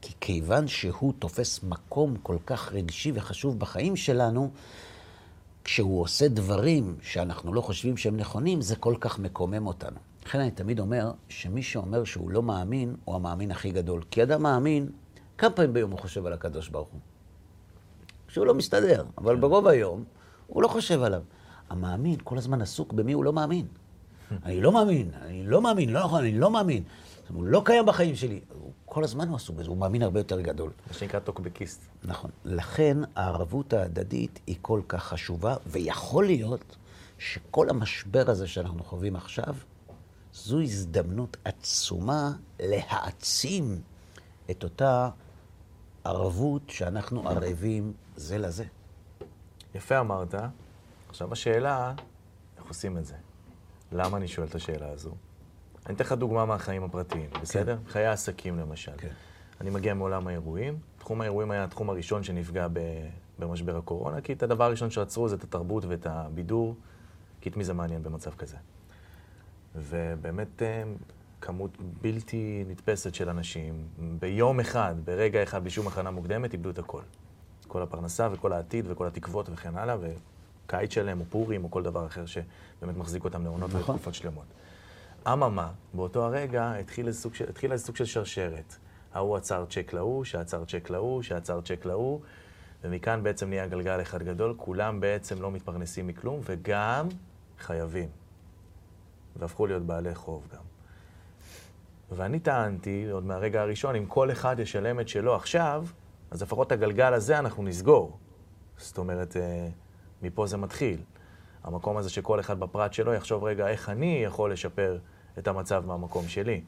כי 0.00 0.12
כיוון 0.20 0.68
שהוא 0.68 1.12
תופס 1.18 1.62
מקום 1.62 2.16
כל 2.22 2.36
כך 2.46 2.72
רגשי 2.72 3.12
וחשוב 3.14 3.58
בחיים 3.58 3.96
שלנו, 3.96 4.50
כשהוא 5.66 6.02
עושה 6.02 6.28
דברים 6.28 6.96
שאנחנו 7.02 7.54
לא 7.54 7.60
חושבים 7.60 7.96
שהם 7.96 8.16
נכונים, 8.16 8.60
זה 8.60 8.76
כל 8.76 8.94
כך 9.00 9.18
מקומם 9.18 9.66
אותנו. 9.66 9.96
לכן 10.26 10.40
אני 10.40 10.50
תמיד 10.50 10.80
אומר 10.80 11.12
שמי 11.28 11.62
שאומר 11.62 12.04
שהוא 12.04 12.30
לא 12.30 12.42
מאמין, 12.42 12.94
הוא 13.04 13.14
המאמין 13.14 13.50
הכי 13.50 13.70
גדול. 13.70 14.02
כי 14.10 14.22
אדם 14.22 14.42
מאמין, 14.42 14.88
כמה 15.38 15.50
פעמים 15.50 15.72
ביום 15.72 15.90
הוא 15.90 15.98
חושב 15.98 16.26
על 16.26 16.32
הקדוש 16.32 16.68
ברוך 16.68 16.88
הוא? 16.88 17.00
שהוא 18.28 18.46
לא 18.46 18.54
מסתדר, 18.54 19.04
אבל 19.18 19.34
כן. 19.34 19.40
ברוב 19.40 19.66
היום 19.66 20.04
הוא 20.46 20.62
לא 20.62 20.68
חושב 20.68 21.02
עליו. 21.02 21.22
המאמין 21.70 22.16
כל 22.24 22.38
הזמן 22.38 22.62
עסוק 22.62 22.92
במי 22.92 23.12
הוא 23.12 23.24
לא 23.24 23.32
מאמין. 23.32 23.66
אני 24.44 24.60
לא 24.60 24.72
מאמין, 24.72 25.10
אני 25.22 25.46
לא 25.46 25.62
מאמין, 25.62 25.92
לא 25.92 26.04
נכון, 26.04 26.20
אני 26.20 26.38
לא 26.38 26.50
מאמין. 26.50 26.82
הוא 27.34 27.44
לא 27.44 27.62
קיים 27.64 27.86
בחיים 27.86 28.16
שלי. 28.16 28.40
הוא, 28.52 28.72
כל 28.84 29.04
הזמן 29.04 29.28
הוא 29.28 29.36
עסוק 29.36 29.56
בזה, 29.56 29.68
הוא 29.68 29.76
מאמין 29.76 30.02
הרבה 30.02 30.20
יותר 30.20 30.40
גדול. 30.40 30.70
מה 30.86 30.92
שנקרא 30.92 31.20
טוקבקיסט. 31.20 31.80
נכון. 32.04 32.30
לכן 32.44 32.96
הערבות 33.16 33.72
ההדדית 33.72 34.40
היא 34.46 34.56
כל 34.62 34.80
כך 34.88 35.04
חשובה, 35.04 35.56
ויכול 35.66 36.26
להיות 36.26 36.76
שכל 37.18 37.70
המשבר 37.70 38.30
הזה 38.30 38.46
שאנחנו 38.46 38.84
חווים 38.84 39.16
עכשיו, 39.16 39.54
זו 40.32 40.60
הזדמנות 40.60 41.36
עצומה 41.44 42.32
להעצים 42.60 43.80
את 44.50 44.64
אותה 44.64 45.08
ערבות 46.04 46.70
שאנחנו 46.70 47.28
ערבים 47.28 47.92
זה 48.16 48.38
לזה. 48.38 48.64
יפה 49.74 50.00
אמרת. 50.00 50.34
עכשיו 51.08 51.32
השאלה, 51.32 51.94
איך 52.58 52.66
עושים 52.66 52.98
את 52.98 53.06
זה? 53.06 53.14
למה 53.92 54.16
אני 54.16 54.28
שואל 54.28 54.46
את 54.46 54.54
השאלה 54.54 54.90
הזו? 54.90 55.10
אני 55.86 55.94
אתן 55.94 56.04
לך 56.04 56.12
דוגמה 56.12 56.44
מהחיים 56.44 56.84
הפרטיים, 56.84 57.30
כן. 57.30 57.40
בסדר? 57.40 57.76
כן. 57.76 57.90
חיי 57.90 58.06
העסקים 58.06 58.58
למשל. 58.58 58.92
כן. 58.96 59.08
אני 59.60 59.70
מגיע 59.70 59.94
מעולם 59.94 60.26
האירועים. 60.26 60.78
תחום 60.98 61.20
האירועים 61.20 61.50
היה 61.50 61.64
התחום 61.64 61.90
הראשון 61.90 62.22
שנפגע 62.22 62.66
ב... 62.72 62.80
במשבר 63.38 63.76
הקורונה, 63.76 64.20
כי 64.20 64.32
את 64.32 64.42
הדבר 64.42 64.64
הראשון 64.64 64.90
שעצרו 64.90 65.28
זה 65.28 65.36
את 65.36 65.44
התרבות 65.44 65.84
ואת 65.84 66.06
הבידור, 66.06 66.74
כי 67.40 67.48
את 67.48 67.56
מי 67.56 67.64
זה 67.64 67.74
מעניין 67.74 68.02
במצב 68.02 68.30
כזה. 68.30 68.56
ובאמת 69.74 70.62
אה, 70.62 70.82
כמות 71.40 71.70
בלתי 72.02 72.64
נתפסת 72.68 73.14
של 73.14 73.28
אנשים, 73.28 73.86
ביום 74.18 74.60
אחד, 74.60 74.94
ברגע 75.04 75.42
אחד, 75.42 75.62
בלי 75.62 75.70
שום 75.70 75.86
הכנה 75.86 76.10
מוקדמת, 76.10 76.52
איבדו 76.52 76.70
את 76.70 76.78
הכל. 76.78 77.02
כל 77.68 77.82
הפרנסה 77.82 78.28
וכל 78.32 78.52
העתיד 78.52 78.84
וכל 78.88 79.06
התקוות 79.06 79.48
וכן 79.52 79.76
הלאה, 79.76 79.96
וקיץ 80.00 80.92
שלהם, 80.92 81.20
או 81.20 81.24
פורים, 81.30 81.64
או 81.64 81.70
כל 81.70 81.82
דבר 81.82 82.06
אחר 82.06 82.26
שבאמת 82.26 82.96
מחזיק 82.96 83.24
אותם 83.24 83.44
לעונות 83.44 83.70
נכון. 83.70 83.80
ולתקופות 83.80 84.14
שלמות. 84.14 84.44
אממה, 85.32 85.70
באותו 85.94 86.24
הרגע 86.24 86.72
התחיל 86.72 87.06
איזה 87.06 87.20
סוג 87.20 87.34
של, 87.34 87.48
התחיל 87.48 87.72
איזה 87.72 87.84
סוג 87.84 87.96
של 87.96 88.04
שרשרת. 88.04 88.76
ההוא 89.14 89.36
עצר 89.36 89.64
צ'ק 89.70 89.92
להוא, 89.92 90.24
שעצר 90.24 90.64
צ'ק 90.64 90.90
להוא, 90.90 91.22
שעצר 91.22 91.60
צ'ק 91.60 91.84
להוא, 91.84 92.20
ומכאן 92.84 93.22
בעצם 93.22 93.48
נהיה 93.48 93.66
גלגל 93.66 94.00
אחד 94.02 94.22
גדול, 94.22 94.54
כולם 94.56 95.00
בעצם 95.00 95.42
לא 95.42 95.50
מתפרנסים 95.50 96.06
מכלום, 96.06 96.40
וגם 96.44 97.08
חייבים. 97.58 98.08
והפכו 99.36 99.66
להיות 99.66 99.82
בעלי 99.82 100.14
חוב 100.14 100.48
גם. 100.54 100.62
ואני 102.10 102.40
טענתי, 102.40 103.10
עוד 103.10 103.24
מהרגע 103.24 103.62
הראשון, 103.62 103.96
אם 103.96 104.06
כל 104.06 104.30
אחד 104.30 104.56
ישלם 104.58 105.00
את 105.00 105.08
שלו 105.08 105.34
עכשיו, 105.34 105.86
אז 106.30 106.42
לפחות 106.42 106.66
את 106.66 106.72
הגלגל 106.72 107.14
הזה 107.14 107.38
אנחנו 107.38 107.62
נסגור. 107.62 108.18
זאת 108.78 108.98
אומרת, 108.98 109.36
אה, 109.36 109.68
מפה 110.22 110.46
זה 110.46 110.56
מתחיל. 110.56 111.00
המקום 111.64 111.96
הזה 111.96 112.10
שכל 112.10 112.40
אחד 112.40 112.60
בפרט 112.60 112.92
שלו 112.92 113.14
יחשוב, 113.14 113.44
רגע, 113.44 113.68
איך 113.68 113.88
אני 113.88 114.22
יכול 114.24 114.52
לשפר 114.52 114.98
את 115.38 115.48
המצב 115.48 115.86
מהמקום 115.86 116.28
שלי. 116.28 116.60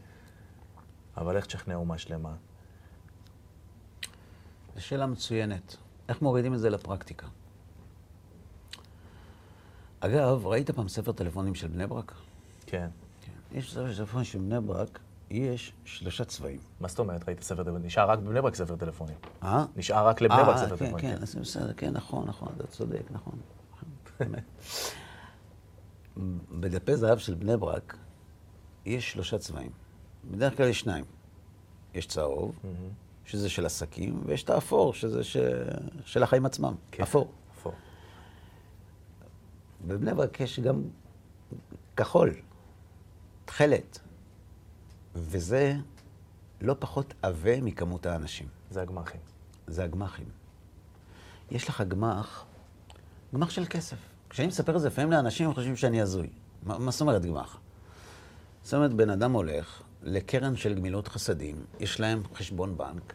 אבל 1.17 1.37
איך 1.37 1.47
תשכנע 1.47 1.75
אומה 1.75 1.99
שלמה? 1.99 2.35
זו 4.75 4.85
שאלה 4.85 5.07
מצוינת. 5.07 5.77
איך 6.09 6.23
מורידים 6.23 6.55
את 6.55 6.59
זה 6.59 6.71
לפרקטיקה? 6.71 7.27
אגב, 10.01 10.47
ראית 10.47 10.71
פעם 10.71 10.89
ספר 10.89 11.13
טלפונים 11.13 11.55
של 11.55 11.69
בני 11.69 11.87
ברק? 11.87 12.13
כן. 12.67 12.89
כן. 13.21 13.33
יש 13.59 13.73
ספר 13.73 13.95
טלפונים 13.97 14.25
של 14.25 14.39
בני 14.39 14.61
ברק, 14.61 14.99
יש 15.31 15.73
שלושה 15.85 16.25
צבעים. 16.25 16.61
מה 16.81 16.89
זאת 16.89 16.99
אומרת? 16.99 17.29
ראית 17.29 17.43
ספר 17.43 17.63
טלפונים? 17.63 17.87
נשאר 17.87 18.11
רק 18.11 18.19
בבני 18.19 18.43
ברק 18.43 18.55
ספר 18.55 18.77
טלפונים. 18.77 19.17
אה? 19.43 19.65
נשאר 19.77 20.09
רק 20.09 20.21
לבני 20.21 20.45
ברק 20.45 20.57
ספר 20.57 20.77
כן, 20.77 20.85
טלפונים. 20.85 20.99
כן, 20.99 21.27
כן, 21.27 21.41
בסדר, 21.41 21.73
כן, 21.73 21.91
נכון, 21.93 22.29
נכון, 22.29 22.49
אתה 22.57 22.67
צודק, 22.67 23.03
נכון. 23.11 23.39
בדפי 26.61 26.97
זהב 26.97 27.19
של 27.19 27.35
בני 27.35 27.57
ברק 27.57 27.97
יש 28.89 29.13
שלושה 29.13 29.39
צבעים. 29.39 29.71
בדרך 30.31 30.57
כלל 30.57 30.69
יש 30.69 30.81
שניים. 30.81 31.05
יש 31.95 32.07
צהוב, 32.07 32.59
שזה 33.25 33.49
של 33.49 33.67
עסקים, 33.67 34.23
ויש 34.27 34.43
את 34.43 34.51
האפור, 34.51 34.95
שזה 34.95 35.25
ש... 35.25 35.37
של 36.05 36.23
החיים 36.23 36.47
עצמם. 36.47 36.75
כן, 36.91 37.03
אפור. 37.03 37.33
אפור. 37.53 37.73
בבני 39.87 40.15
ברק 40.15 40.41
יש 40.41 40.61
גם 40.61 40.83
כחול, 41.97 42.35
תכלת, 43.45 43.99
וזה 45.15 45.77
לא 46.61 46.77
פחות 46.79 47.15
עבה 47.23 47.61
מכמות 47.61 48.07
האנשים. 48.07 48.49
זה 48.71 48.83
הגמחים. 48.83 49.21
זה 49.67 49.85
הגמחים. 49.85 50.29
יש 51.51 51.69
לך 51.69 51.83
גמח, 51.89 52.45
גמח 53.35 53.51
של 53.51 53.65
כסף. 53.71 53.97
כשאני 54.31 54.49
מספר 54.49 54.77
את 54.77 54.81
זה 54.81 54.87
לפעמים 54.87 55.11
לאנשים, 55.11 55.49
הם 55.49 55.55
חושבים 55.55 55.77
שאני 55.77 56.01
הזוי. 56.01 56.29
מה, 56.63 56.79
מה 56.79 56.91
זאת 56.91 57.01
אומרת 57.01 57.27
גמח? 57.27 57.61
זאת 58.69 58.75
אומרת, 58.75 58.95
בן 58.95 59.11
אדם 59.11 59.33
הולך 59.33 59.83
לקרן 60.03 60.57
של 60.57 60.75
גמילות 60.75 61.09
חסדים, 61.09 61.57
יש 61.81 62.01
להם 62.01 62.23
חשבון 62.35 62.77
בנק, 62.77 63.13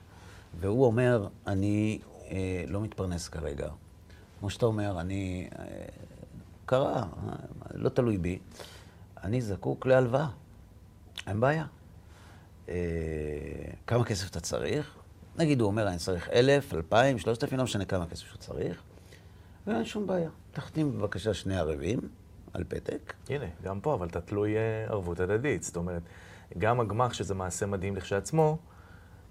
והוא 0.59 0.85
אומר, 0.85 1.27
אני 1.47 1.99
אה, 2.31 2.63
לא 2.67 2.81
מתפרנס 2.81 3.27
כרגע. 3.27 3.69
כמו 4.39 4.49
שאתה 4.49 4.65
אומר, 4.65 5.01
אני... 5.01 5.49
אה, 5.59 5.65
קרה, 6.65 6.95
אה, 6.95 7.33
לא 7.73 7.89
תלוי 7.89 8.17
בי. 8.17 8.39
אני 9.23 9.41
זקוק 9.41 9.85
להלוואה. 9.85 10.27
אין 11.27 11.39
בעיה. 11.39 11.65
אה, 12.69 12.75
כמה 13.87 14.05
כסף 14.05 14.29
אתה 14.29 14.39
צריך? 14.39 14.95
נגיד, 15.37 15.61
הוא 15.61 15.67
אומר, 15.67 15.87
אני 15.87 15.97
צריך 15.97 16.29
אלף, 16.29 16.73
אלפיים, 16.73 17.19
שלושת 17.19 17.43
אלפים, 17.43 17.57
לא 17.57 17.63
משנה 17.63 17.85
כמה 17.85 18.05
כסף 18.05 18.25
שהוא 18.25 18.39
צריך. 18.39 18.81
ואין 19.67 19.85
שום 19.85 20.07
בעיה. 20.07 20.29
תחתים 20.51 20.97
בבקשה 20.97 21.33
שני 21.33 21.57
ערבים 21.57 21.99
על 22.53 22.63
פתק. 22.67 23.13
הנה, 23.29 23.45
גם 23.63 23.79
פה, 23.79 23.93
אבל 23.93 24.07
אתה 24.07 24.21
תלוי 24.21 24.57
אה, 24.57 24.85
ערבות 24.89 25.19
הדדית. 25.19 25.63
זאת 25.63 25.75
אומרת, 25.75 26.01
גם 26.57 26.79
הגמ"ח, 26.79 27.13
שזה 27.13 27.35
מעשה 27.35 27.65
מדהים 27.65 27.95
לכשעצמו, 27.95 28.57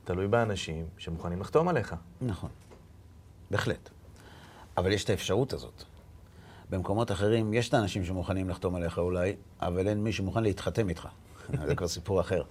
תלוי 0.05 0.29
באנשים 0.29 0.87
שמוכנים 0.99 1.41
לחתום 1.41 1.69
עליך. 1.69 1.95
נכון, 2.21 2.51
בהחלט. 3.51 3.91
אבל 4.77 4.93
יש 4.93 5.05
את 5.05 5.11
האפשרות 5.11 5.53
הזאת. 5.53 5.83
במקומות 6.71 7.13
אחרים 7.13 7.55
יש 7.55 7.69
את 7.69 7.75
האנשים 7.75 8.05
שמוכנים 8.05 8.49
לחתום 8.49 8.75
עליך 8.75 8.99
אולי, 8.99 9.37
אבל 9.61 9.89
אין 9.89 10.05
מי 10.05 10.13
שמוכן 10.13 10.43
להתחתם 10.43 10.89
איתך. 10.89 11.09
זה 11.67 11.75
כבר 11.75 11.89
סיפור 11.89 12.21
אחר. 12.21 12.43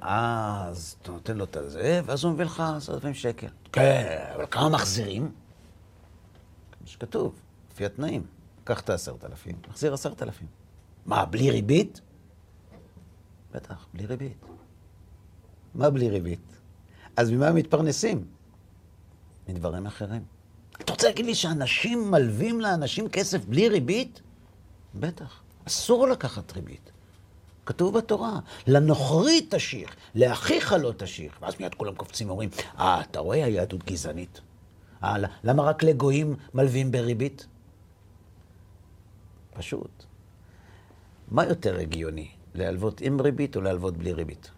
אז 0.00 0.96
אתה 1.02 1.12
נותן 1.12 1.36
לו 1.36 1.44
את 1.44 1.56
זה, 1.66 2.00
ואז 2.04 2.24
הוא 2.24 2.32
מביא 2.32 2.44
לך 2.44 2.62
עשרת 2.76 2.94
אלפים 2.94 3.14
שקל. 3.14 3.46
כן, 3.72 4.24
אבל 4.34 4.46
כמה 4.50 4.68
מחזירים? 4.68 5.32
כמו 6.78 6.86
שכתוב, 6.86 7.34
לפי 7.72 7.84
התנאים. 7.84 8.22
קח 8.64 8.80
את 8.80 8.90
העשרת 8.90 9.24
אלפים, 9.24 9.56
מחזיר 9.68 9.94
עשרת 9.94 10.22
אלפים. 10.22 10.48
מה, 11.06 11.24
בלי 11.24 11.50
ריבית? 11.50 12.00
בטח, 13.54 13.86
בלי 13.94 14.06
ריבית. 14.06 14.44
מה 15.74 15.90
בלי 15.90 16.10
ריבית? 16.10 16.56
אז 17.16 17.30
ממה 17.30 17.48
הם 17.48 17.54
מתפרנסים? 17.54 18.24
מדברים 19.48 19.86
אחרים. 19.86 20.24
אתה 20.80 20.92
רוצה 20.92 21.06
להגיד 21.06 21.26
לי 21.26 21.34
שאנשים 21.34 22.10
מלווים 22.10 22.60
לאנשים 22.60 23.08
כסף 23.08 23.44
בלי 23.44 23.68
ריבית? 23.68 24.20
בטח. 24.94 25.42
אסור 25.64 26.08
לקחת 26.08 26.52
ריבית. 26.52 26.90
כתוב 27.66 27.98
בתורה, 27.98 28.40
לנוכרי 28.66 29.46
תשיך, 29.50 29.96
לאחיך 30.14 30.72
לא 30.72 30.92
תשיך. 30.96 31.38
ואז 31.42 31.54
מיד 31.60 31.74
כולם 31.74 31.94
קופצים 31.94 32.28
ואומרים, 32.28 32.48
אה, 32.78 33.00
אתה 33.00 33.20
רואה 33.20 33.44
היהדות 33.44 33.84
גזענית? 33.84 34.40
אה, 35.04 35.14
למה 35.44 35.62
רק 35.62 35.82
לגויים 35.82 36.36
מלווים 36.54 36.92
בריבית? 36.92 37.46
פשוט. 39.54 40.04
מה 41.28 41.44
יותר 41.44 41.78
הגיוני, 41.78 42.28
להלוות 42.54 43.00
עם 43.00 43.20
ריבית 43.20 43.56
או 43.56 43.60
להלוות 43.60 43.96
בלי 43.96 44.12
ריבית? 44.12 44.50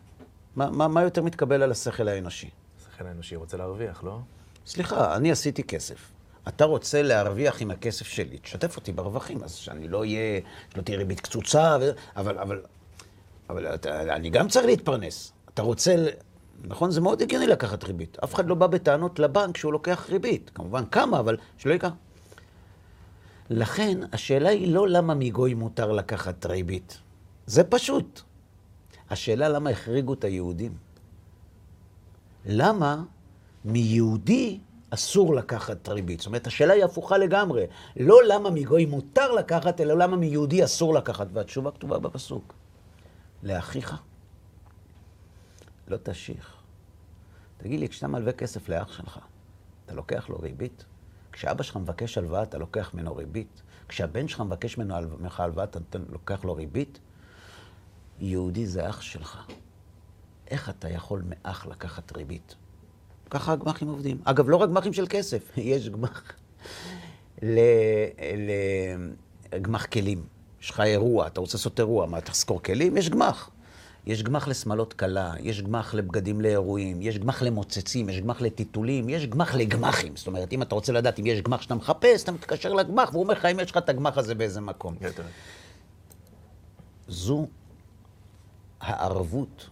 מה, 0.56 0.70
מה, 0.70 0.88
מה 0.88 1.02
יותר 1.02 1.22
מתקבל 1.22 1.62
על 1.62 1.70
השכל 1.70 2.08
האנושי? 2.08 2.50
לכן 2.94 3.06
האנושי 3.06 3.36
רוצה 3.36 3.56
להרוויח, 3.56 4.04
לא? 4.04 4.18
סליחה, 4.66 5.16
אני 5.16 5.30
עשיתי 5.30 5.62
כסף. 5.62 6.10
אתה 6.48 6.64
רוצה 6.64 7.02
להרוויח 7.02 7.62
עם 7.62 7.70
הכסף 7.70 8.06
שלי, 8.06 8.38
תשתף 8.38 8.76
אותי 8.76 8.92
ברווחים, 8.92 9.44
אז 9.44 9.54
שאני 9.54 9.88
לא 9.88 9.98
אהיה, 9.98 10.40
שלא 10.74 10.82
תהיה 10.82 10.98
ריבית 10.98 11.20
קצוצה, 11.20 11.76
ו... 11.80 11.90
אבל, 12.16 12.38
אבל, 12.38 12.62
אבל 13.50 13.74
אתה, 13.74 14.02
אני 14.02 14.30
גם 14.30 14.48
צריך 14.48 14.66
להתפרנס. 14.66 15.32
אתה 15.54 15.62
רוצה, 15.62 15.96
נכון, 16.64 16.90
זה 16.90 17.00
מאוד 17.00 17.22
הגיוני 17.22 17.46
לקחת 17.46 17.84
ריבית. 17.84 18.18
אף 18.24 18.34
אחד 18.34 18.46
לא 18.46 18.54
בא 18.54 18.66
בטענות 18.66 19.18
לבנק 19.18 19.56
שהוא 19.56 19.72
לוקח 19.72 20.06
ריבית. 20.10 20.50
כמובן 20.54 20.86
כמה, 20.86 21.18
אבל 21.18 21.36
שלא 21.58 21.72
ייקח. 21.72 21.90
לכן, 23.50 23.98
השאלה 24.12 24.48
היא 24.48 24.74
לא 24.74 24.88
למה 24.88 25.14
מגוי 25.14 25.54
מותר 25.54 25.92
לקחת 25.92 26.46
ריבית. 26.46 26.98
זה 27.46 27.64
פשוט. 27.64 28.20
השאלה 29.10 29.48
למה 29.48 29.70
החריגו 29.70 30.14
את 30.14 30.24
היהודים. 30.24 30.76
למה 32.46 33.02
מיהודי 33.64 34.58
אסור 34.90 35.34
לקחת 35.34 35.88
ריבית? 35.88 36.20
זאת 36.20 36.26
אומרת, 36.26 36.46
השאלה 36.46 36.74
היא 36.74 36.84
הפוכה 36.84 37.18
לגמרי. 37.18 37.66
לא 37.96 38.18
למה 38.24 38.50
מגוי 38.50 38.86
מותר 38.86 39.32
לקחת, 39.32 39.80
אלא 39.80 39.94
למה 39.94 40.16
מיהודי 40.16 40.64
אסור 40.64 40.94
לקחת. 40.94 41.26
והתשובה 41.32 41.70
כתובה 41.70 41.98
בפסוק. 41.98 42.54
לאחיך 43.42 43.94
לא 45.88 45.96
תשיך. 46.02 46.54
תגיד 47.58 47.80
לי, 47.80 47.88
כשאתה 47.88 48.08
מלווה 48.08 48.32
כסף 48.32 48.68
לאח 48.68 48.92
שלך, 48.92 49.18
אתה 49.84 49.94
לוקח 49.94 50.28
לו 50.28 50.38
ריבית? 50.38 50.84
כשאבא 51.34 51.62
שלך 51.62 51.76
מבקש 51.76 52.18
הלוואה, 52.18 52.42
אתה 52.42 52.58
לוקח 52.58 52.94
ממנו 52.94 53.16
ריבית? 53.16 53.62
כשהבן 53.88 54.28
שלך 54.28 54.40
מבקש 54.40 54.78
ממך 54.78 55.40
הלוואה, 55.40 55.64
אתה 55.64 55.78
לוקח 56.08 56.44
לו 56.44 56.54
ריבית? 56.54 56.98
יהודי 58.20 58.66
זה 58.66 58.88
אח 58.88 59.00
שלך. 59.00 59.46
איך 60.50 60.68
אתה 60.68 60.88
יכול 60.88 61.22
מאח 61.28 61.66
לקחת 61.66 62.16
ריבית? 62.16 62.54
ככה 63.30 63.52
הגמ"חים 63.52 63.88
עובדים. 63.88 64.20
אגב, 64.24 64.48
לא 64.48 64.56
רק 64.56 64.68
גמ"חים 64.68 64.92
של 64.92 65.06
כסף, 65.08 65.52
יש 65.56 65.88
גמ"ח 65.88 66.22
לגמ"ח 69.52 69.86
כלים. 69.86 70.24
יש 70.60 70.70
לך 70.70 70.80
אירוע, 70.80 71.26
אתה 71.26 71.40
רוצה 71.40 71.56
לעשות 71.56 71.80
אירוע, 71.80 72.06
מה, 72.06 72.20
תחזקור 72.20 72.62
כלים? 72.62 72.96
יש 72.96 73.08
גמ"ח. 73.08 73.50
יש 74.06 74.22
גמ"ח 74.22 74.48
לשמלות 74.48 74.92
קלה, 74.92 75.34
יש 75.40 75.62
גמ"ח 75.62 75.94
לבגדים 75.94 76.40
לאירועים, 76.40 77.02
יש 77.02 77.18
גמ"ח 77.18 77.42
למוצצים, 77.42 78.08
יש 78.08 78.20
גמ"ח 78.20 78.40
לטיטולים, 78.40 79.08
יש 79.08 79.26
גמ"ח 79.26 79.54
לגמ"חים. 79.54 80.16
זאת 80.16 80.26
אומרת, 80.26 80.52
אם 80.52 80.62
אתה 80.62 80.74
רוצה 80.74 80.92
לדעת 80.92 81.18
אם 81.18 81.26
יש 81.26 81.40
גמ"ח 81.40 81.62
שאתה 81.62 81.74
מחפש, 81.74 82.22
אתה 82.22 82.32
מתקשר 82.32 82.72
לגמ"ח, 82.72 83.08
והוא 83.12 83.22
אומר 83.22 83.34
לך 83.34 83.44
אם 83.44 83.60
יש 83.60 83.70
לך 83.70 83.76
את 83.76 83.88
הגמ"ח 83.88 84.18
הזה 84.18 84.34
באיזה 84.34 84.60
מקום. 84.60 84.96
זו 87.08 87.46
הערבות 88.80 89.70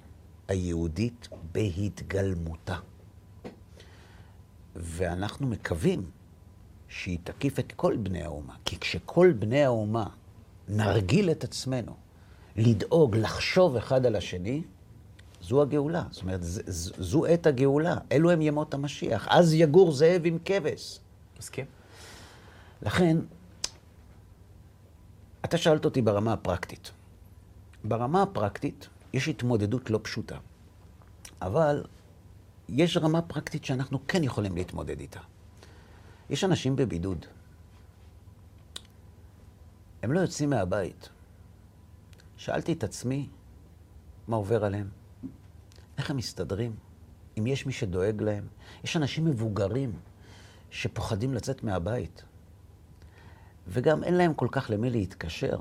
היהודית 0.48 1.28
בהתגלמותה. 1.52 2.76
ואנחנו 4.76 5.46
מקווים 5.46 6.10
שהיא 6.88 7.18
תקיף 7.24 7.58
את 7.58 7.72
כל 7.76 7.96
בני 7.96 8.22
האומה. 8.22 8.54
כי 8.64 8.78
כשכל 8.78 9.32
בני 9.38 9.64
האומה 9.64 10.06
נרגיל 10.68 11.30
את 11.30 11.44
עצמנו 11.44 11.96
לדאוג, 12.56 13.16
לחשוב 13.16 13.76
אחד 13.76 14.06
על 14.06 14.16
השני, 14.16 14.62
זו 15.42 15.62
הגאולה. 15.62 16.04
זאת 16.10 16.22
אומרת, 16.22 16.42
ז, 16.42 16.60
ז, 16.66 16.92
זו 16.98 17.26
עת 17.26 17.46
הגאולה. 17.46 17.96
אלו 18.12 18.30
הם 18.30 18.42
ימות 18.42 18.74
המשיח. 18.74 19.26
אז 19.30 19.54
יגור 19.54 19.92
זאב 19.92 20.22
עם 20.24 20.38
כבש. 20.44 20.98
מסכים. 21.38 21.64
לכן, 22.82 23.16
אתה 25.44 25.58
שאלת 25.58 25.84
אותי 25.84 26.02
ברמה 26.02 26.32
הפרקטית. 26.32 26.90
ברמה 27.84 28.22
הפרקטית, 28.22 28.88
יש 29.12 29.28
התמודדות 29.28 29.90
לא 29.90 30.00
פשוטה. 30.02 30.36
אבל 31.42 31.84
יש 32.68 32.96
רמה 32.96 33.22
פרקטית 33.22 33.64
שאנחנו 33.64 33.98
כן 34.08 34.24
יכולים 34.24 34.54
להתמודד 34.54 35.00
איתה. 35.00 35.20
יש 36.30 36.44
אנשים 36.44 36.76
בבידוד. 36.76 37.26
הם 40.02 40.12
לא 40.12 40.20
יוצאים 40.20 40.50
מהבית. 40.50 41.08
שאלתי 42.42 42.72
את 42.72 42.84
עצמי 42.84 43.28
מה 44.28 44.36
עובר 44.36 44.64
עליהם, 44.64 44.88
איך 45.98 46.10
הם 46.10 46.16
מסתדרים, 46.16 46.76
אם 47.38 47.46
יש 47.46 47.66
מי 47.66 47.72
שדואג 47.72 48.22
להם. 48.22 48.46
יש 48.84 48.96
אנשים 48.96 49.24
מבוגרים 49.24 49.92
שפוחדים 50.70 51.34
לצאת 51.34 51.64
מהבית, 51.64 52.22
וגם 53.68 54.04
אין 54.04 54.14
להם 54.14 54.34
כל 54.34 54.48
כך 54.50 54.70
למי 54.70 54.90
להתקשר. 54.90 55.56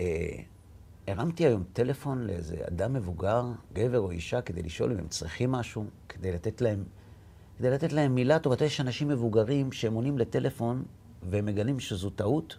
אה, 0.00 0.36
הרמתי 1.06 1.46
היום 1.46 1.64
טלפון 1.72 2.26
לאיזה 2.26 2.56
אדם 2.68 2.92
מבוגר, 2.92 3.44
גבר 3.72 4.00
או 4.00 4.10
אישה, 4.10 4.40
כדי 4.40 4.62
לשאול 4.62 4.92
אם 4.92 4.98
הם 4.98 5.08
צריכים 5.08 5.52
משהו, 5.52 5.86
כדי 6.08 6.32
לתת 6.32 6.60
להם, 6.60 6.84
כדי 7.58 7.70
לתת 7.70 7.92
להם 7.92 8.14
מילה 8.14 8.38
טובה. 8.38 8.64
יש 8.64 8.80
אנשים 8.80 9.08
מבוגרים 9.08 9.72
שהם 9.72 9.94
עונים 9.94 10.18
לטלפון 10.18 10.84
והם 11.30 11.46
מגלים 11.46 11.80
שזו 11.80 12.10
טעות, 12.10 12.56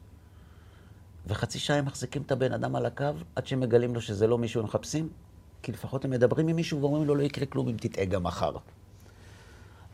וחצי 1.27 1.59
שעה 1.59 1.77
הם 1.77 1.85
מחזיקים 1.85 2.21
את 2.21 2.31
הבן 2.31 2.51
אדם 2.51 2.75
על 2.75 2.85
הקו 2.85 3.05
עד 3.35 3.47
שהם 3.47 3.59
מגלים 3.59 3.95
לו 3.95 4.01
שזה 4.01 4.27
לא 4.27 4.37
מישהו 4.37 4.59
הם 4.59 4.65
מחפשים, 4.65 5.09
כי 5.61 5.71
לפחות 5.71 6.05
הם 6.05 6.11
מדברים 6.11 6.47
עם 6.47 6.55
מישהו 6.55 6.81
ואומרים 6.81 7.05
לו 7.05 7.15
לא 7.15 7.23
יקרה 7.23 7.45
כלום 7.45 7.67
אם 7.67 7.77
תטעה 7.77 8.05
גם 8.05 8.23
מחר. 8.23 8.51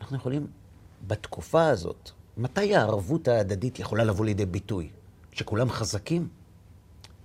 אנחנו 0.00 0.16
יכולים, 0.16 0.46
בתקופה 1.06 1.66
הזאת, 1.66 2.10
מתי 2.36 2.76
הערבות 2.76 3.28
ההדדית 3.28 3.78
יכולה 3.78 4.04
לבוא 4.04 4.24
לידי 4.24 4.46
ביטוי? 4.46 4.88
כשכולם 5.30 5.70
חזקים? 5.70 6.28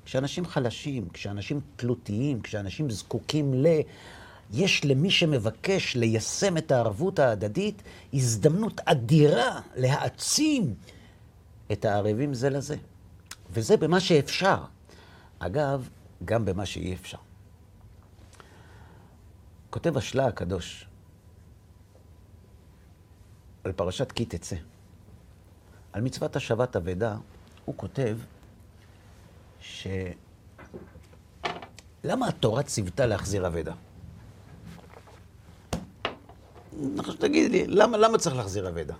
כשאנשים 0.05 0.45
חלשים, 0.45 1.09
כשאנשים 1.09 1.61
תלותיים, 1.75 2.41
כשאנשים 2.41 2.89
זקוקים 2.89 3.53
ל... 3.53 3.67
יש 4.53 4.85
למי 4.85 5.11
שמבקש 5.11 5.95
ליישם 5.95 6.57
את 6.57 6.71
הערבות 6.71 7.19
ההדדית 7.19 7.81
הזדמנות 8.13 8.81
אדירה 8.85 9.61
להעצים 9.75 10.73
את 11.71 11.85
הערבים 11.85 12.33
זה 12.33 12.49
לזה. 12.49 12.75
וזה 13.51 13.77
במה 13.77 13.99
שאפשר. 13.99 14.63
אגב, 15.39 15.89
גם 16.25 16.45
במה 16.45 16.65
שאי 16.65 16.93
אפשר. 16.93 17.17
כותב 19.69 19.97
השלה 19.97 20.27
הקדוש 20.27 20.87
על 23.63 23.71
פרשת 23.71 24.11
כי 24.11 24.25
תצא, 24.25 24.55
על 25.93 26.01
מצוות 26.01 26.35
השבת 26.35 26.75
אבדה, 26.75 27.17
הוא 27.65 27.75
כותב 27.77 28.17
ש... 29.59 29.87
למה 32.03 32.27
התורה 32.27 32.63
ציוותה 32.63 33.05
להחזיר 33.05 33.47
אבדה? 33.47 33.73
תגיד 37.19 37.51
לי, 37.51 37.67
למה, 37.67 37.97
למה 37.97 38.17
צריך 38.17 38.35
להחזיר 38.35 38.69
אבדה? 38.69 38.93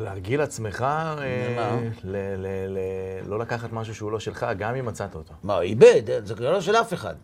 להרגיל 0.00 0.40
עצמך, 0.40 0.82
אה, 0.82 1.78
לא 3.26 3.38
לקחת 3.38 3.72
משהו 3.72 3.94
שהוא 3.94 4.12
לא 4.12 4.20
שלך, 4.20 4.46
גם 4.58 4.74
אם 4.74 4.86
מצאת 4.86 5.14
אותו. 5.14 5.34
מה, 5.42 5.60
איבד, 5.60 6.02
זה 6.24 6.34
לא 6.34 6.60
של 6.60 6.76
אף 6.76 6.92
אחד. 6.94 7.14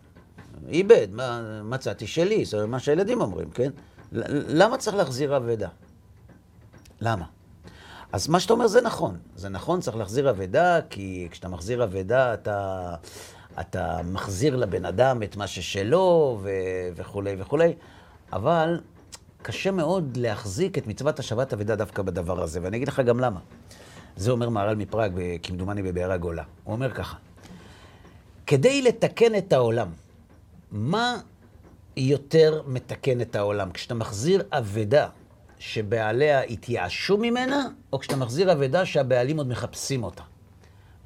איבד, 0.67 1.07
מה, 1.11 1.61
מצאתי 1.63 2.07
שלי, 2.07 2.45
זה 2.45 2.65
מה 2.65 2.79
שהילדים 2.79 3.21
אומרים, 3.21 3.49
כן? 3.51 3.71
למה 4.47 4.77
צריך 4.77 4.97
להחזיר 4.97 5.37
אבדה? 5.37 5.69
למה? 7.01 7.25
אז 8.11 8.27
מה 8.27 8.39
שאתה 8.39 8.53
אומר 8.53 8.67
זה 8.67 8.81
נכון. 8.81 9.17
זה 9.35 9.49
נכון, 9.49 9.79
צריך 9.79 9.97
להחזיר 9.97 10.29
אבדה, 10.29 10.79
כי 10.89 11.27
כשאתה 11.31 11.47
מחזיר 11.49 11.83
אבדה, 11.83 12.33
אתה, 12.33 12.95
אתה 13.59 13.97
מחזיר 14.11 14.55
לבן 14.55 14.85
אדם 14.85 15.23
את 15.23 15.35
מה 15.35 15.47
ששלו 15.47 16.39
ו... 16.41 16.49
וכולי 16.95 17.35
וכולי, 17.39 17.73
אבל 18.33 18.79
קשה 19.41 19.71
מאוד 19.71 20.17
להחזיק 20.17 20.77
את 20.77 20.87
מצוות 20.87 21.19
השבת 21.19 21.53
אבדה 21.53 21.75
דווקא 21.75 22.01
בדבר 22.01 22.43
הזה, 22.43 22.59
ואני 22.63 22.77
אגיד 22.77 22.87
לך 22.87 22.99
גם 22.99 23.19
למה. 23.19 23.39
זה 24.15 24.31
אומר 24.31 24.49
מהר"ל 24.49 24.75
מפראג, 24.75 25.11
כמדומני 25.43 25.83
בבאר 25.83 26.11
הגולה. 26.11 26.43
הוא 26.63 26.73
אומר 26.73 26.91
ככה, 26.91 27.17
כדי 28.47 28.81
לתקן 28.81 29.35
את 29.35 29.53
העולם, 29.53 29.87
מה 30.71 31.17
יותר 31.97 32.61
מתקן 32.67 33.21
את 33.21 33.35
העולם? 33.35 33.71
כשאתה 33.71 33.93
מחזיר 33.93 34.43
אבדה 34.51 35.07
שבעליה 35.59 36.41
התייאשו 36.41 37.17
ממנה, 37.17 37.67
או 37.93 37.99
כשאתה 37.99 38.15
מחזיר 38.15 38.51
אבדה 38.51 38.85
שהבעלים 38.85 39.37
עוד 39.37 39.47
מחפשים 39.47 40.03
אותה? 40.03 40.23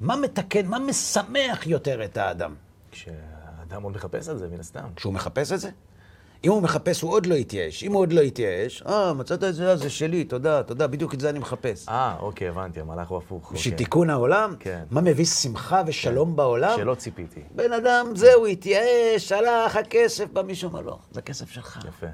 מה 0.00 0.16
מתקן, 0.16 0.66
מה 0.66 0.78
משמח 0.78 1.66
יותר 1.66 2.04
את 2.04 2.16
האדם? 2.16 2.54
כשהאדם 2.90 3.82
עוד 3.82 3.94
מחפש 3.94 4.28
את 4.28 4.38
זה, 4.38 4.48
מן 4.48 4.60
הסתם. 4.60 4.88
כשהוא 4.96 5.12
מחפש 5.12 5.52
את 5.52 5.60
זה? 5.60 5.70
אם 6.44 6.50
הוא 6.50 6.62
מחפש, 6.62 7.00
הוא 7.00 7.12
עוד 7.12 7.26
לא 7.26 7.34
יתייאש. 7.34 7.84
אם 7.84 7.92
הוא 7.92 8.00
עוד 8.00 8.12
לא 8.12 8.20
יתייאש, 8.20 8.82
אה, 8.82 9.12
מצאת 9.12 9.44
את 9.44 9.54
זה, 9.54 9.76
זה 9.76 9.90
שלי, 9.90 10.24
תודה, 10.24 10.62
תודה, 10.62 10.86
בדיוק 10.86 11.14
את 11.14 11.20
זה 11.20 11.30
אני 11.30 11.38
מחפש. 11.38 11.88
אה, 11.88 12.16
אוקיי, 12.20 12.48
הבנתי, 12.48 12.80
המהלך 12.80 13.08
הוא 13.08 13.18
הפוך. 13.18 13.52
בשביל 13.52 13.74
אוקיי. 13.74 13.84
תיקון 13.84 14.10
העולם? 14.10 14.54
כן. 14.60 14.84
מה 14.90 15.00
מביא 15.00 15.24
שמחה 15.24 15.82
ושלום 15.86 16.30
כן. 16.30 16.36
בעולם? 16.36 16.76
שלא 16.76 16.94
ציפיתי. 16.94 17.40
בן 17.54 17.72
אדם, 17.72 18.06
זהו, 18.14 18.46
התייאש, 18.46 19.32
הלך 19.32 19.76
הכסף, 19.76 20.24
בא 20.32 20.42
מישהו 20.42 20.68
אומר, 20.68 20.80
לא, 20.80 20.98
זה 21.12 21.22
כסף 21.22 21.50
שלך. 21.50 21.78
יפה. 21.88 22.06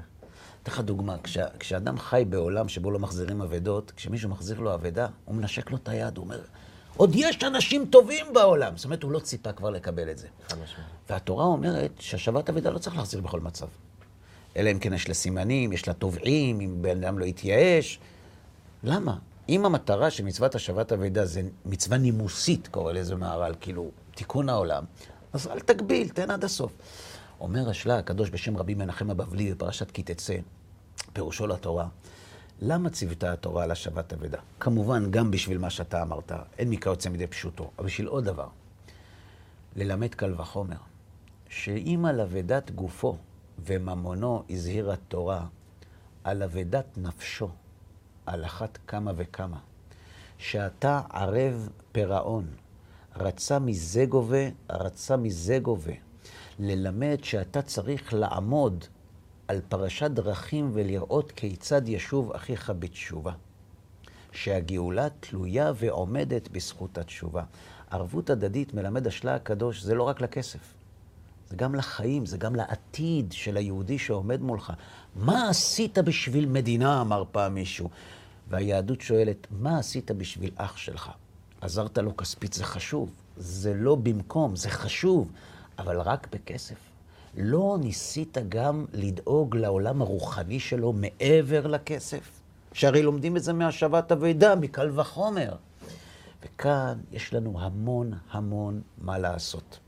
אתן 0.63 0.71
לך 0.71 0.79
דוגמה, 0.79 1.17
כשה, 1.17 1.45
כשאדם 1.59 1.97
חי 1.97 2.23
בעולם 2.29 2.67
שבו 2.67 2.91
לא 2.91 2.99
מחזירים 2.99 3.41
אבדות, 3.41 3.91
כשמישהו 3.95 4.29
מחזיר 4.29 4.59
לו 4.59 4.73
אבדה, 4.73 5.07
הוא 5.25 5.35
מנשק 5.35 5.71
לו 5.71 5.77
את 5.77 5.89
היד, 5.89 6.17
הוא 6.17 6.23
אומר, 6.23 6.39
עוד 6.97 7.11
יש 7.15 7.43
אנשים 7.43 7.85
טובים 7.85 8.25
בעולם. 8.33 8.77
זאת 8.77 8.85
אומרת, 8.85 9.03
הוא 9.03 9.11
לא 9.11 9.19
ציפה 9.19 9.51
כבר 9.51 9.69
לקבל 9.69 10.11
את 10.11 10.17
זה. 10.17 10.27
והתורה 11.09 11.45
אומרת 11.45 11.91
שהשבת 11.99 12.49
אבדה 12.49 12.69
לא 12.69 12.77
צריך 12.77 12.95
להחזיר 12.95 13.21
בכל 13.21 13.39
מצב. 13.39 13.67
אלא 14.57 14.71
אם 14.71 14.79
כן 14.79 14.93
יש 14.93 15.07
לה 15.07 15.13
סימנים, 15.13 15.71
יש 15.71 15.87
לה 15.87 15.93
תובעים, 15.93 16.61
אם 16.61 16.77
בן 16.81 17.03
אדם 17.03 17.19
לא 17.19 17.25
יתייאש. 17.25 17.99
למה? 18.83 19.17
אם 19.49 19.65
המטרה 19.65 20.11
של 20.11 20.23
מצוות 20.23 20.55
השבת 20.55 20.91
אבידה 20.91 21.25
זה 21.25 21.41
מצווה 21.65 21.97
נימוסית, 21.97 22.67
קורא 22.67 22.93
לזה 22.93 23.15
מהר"ל, 23.15 23.53
כאילו, 23.61 23.91
תיקון 24.15 24.49
העולם, 24.49 24.83
אז 25.33 25.47
אל 25.47 25.59
תגביל, 25.59 26.09
תן 26.09 26.31
עד 26.31 26.43
הסוף. 26.43 26.71
אומר 27.39 27.69
השלה 27.69 27.97
הקדוש 27.97 28.29
בשם 28.29 28.57
רבי 28.57 28.73
מנחם 28.73 29.09
הבבלי 29.09 29.53
בפרשת 29.53 29.91
כי 29.91 30.03
תצא, 30.03 30.35
פירושו 31.13 31.47
לתורה, 31.47 31.87
למה 32.61 32.89
ציוותה 32.89 33.33
התורה 33.33 33.63
על 33.63 33.71
השבת 33.71 34.13
אבדה? 34.13 34.39
כמובן, 34.59 35.11
גם 35.11 35.31
בשביל 35.31 35.57
מה 35.57 35.69
שאתה 35.69 36.01
אמרת, 36.01 36.31
אין 36.57 36.69
מקרא 36.69 36.91
יוצא 36.91 37.09
מדי 37.09 37.27
פשוטו, 37.27 37.71
אבל 37.79 37.85
בשביל 37.85 38.07
עוד 38.07 38.25
דבר. 38.25 38.47
ללמד 39.75 40.15
קל 40.15 40.33
וחומר, 40.37 40.77
שאם 41.49 42.05
על 42.05 42.21
אבדת 42.21 42.71
גופו 42.71 43.17
וממונו 43.65 44.43
הזהירה 44.49 44.95
תורה, 44.95 45.45
על 46.23 46.43
אבדת 46.43 46.97
נפשו, 46.97 47.49
על 48.25 48.45
אחת 48.45 48.77
כמה 48.87 49.11
וכמה, 49.15 49.59
שאתה 50.37 51.01
ערב 51.09 51.69
פירעון, 51.91 52.47
רצה 53.15 53.59
מזה 53.59 54.05
גובה, 54.05 54.49
רצה 54.69 55.17
מזה 55.17 55.59
גובה. 55.59 55.93
ללמד 56.59 57.17
שאתה 57.23 57.61
צריך 57.61 58.13
לעמוד 58.13 58.85
על 59.47 59.61
פרשת 59.69 60.11
דרכים 60.11 60.69
ולראות 60.73 61.31
כיצד 61.31 61.89
ישוב 61.89 62.31
אחיך 62.31 62.73
בתשובה. 62.79 63.33
שהגאולה 64.31 65.07
תלויה 65.19 65.71
ועומדת 65.75 66.47
בזכות 66.47 66.97
התשובה. 66.97 67.43
ערבות 67.91 68.29
הדדית, 68.29 68.73
מלמד 68.73 69.07
השלה 69.07 69.35
הקדוש, 69.35 69.83
זה 69.83 69.95
לא 69.95 70.03
רק 70.03 70.21
לכסף. 70.21 70.73
זה 71.53 71.57
גם 71.57 71.75
לחיים, 71.75 72.25
זה 72.25 72.37
גם 72.37 72.55
לעתיד 72.55 73.31
של 73.31 73.57
היהודי 73.57 73.99
שעומד 73.99 74.41
מולך. 74.41 74.73
מה 75.15 75.49
עשית 75.49 75.97
בשביל 75.97 76.45
מדינה, 76.45 77.01
אמר 77.01 77.23
פעם 77.31 77.53
מישהו. 77.53 77.89
והיהדות 78.49 79.01
שואלת, 79.01 79.47
מה 79.51 79.79
עשית 79.79 80.11
בשביל 80.11 80.51
אח 80.55 80.77
שלך? 80.77 81.09
עזרת 81.61 81.97
לו 81.97 82.17
כספית, 82.17 82.53
זה 82.53 82.63
חשוב. 82.63 83.09
זה 83.37 83.73
לא 83.73 83.95
במקום, 83.95 84.55
זה 84.55 84.69
חשוב, 84.69 85.31
אבל 85.79 85.99
רק 86.01 86.27
בכסף. 86.31 86.75
לא 87.37 87.77
ניסית 87.79 88.37
גם 88.49 88.85
לדאוג 88.93 89.55
לעולם 89.55 90.01
הרוחני 90.01 90.59
שלו 90.59 90.93
מעבר 90.93 91.67
לכסף? 91.67 92.29
שהרי 92.73 93.01
לומדים 93.01 93.37
את 93.37 93.43
זה 93.43 93.53
מהשבת 93.53 94.11
אבידה, 94.11 94.55
מקל 94.55 94.99
וחומר. 94.99 95.55
וכאן 96.43 96.97
יש 97.11 97.33
לנו 97.33 97.61
המון 97.61 98.13
המון 98.31 98.81
מה 98.97 99.17
לעשות. 99.17 99.79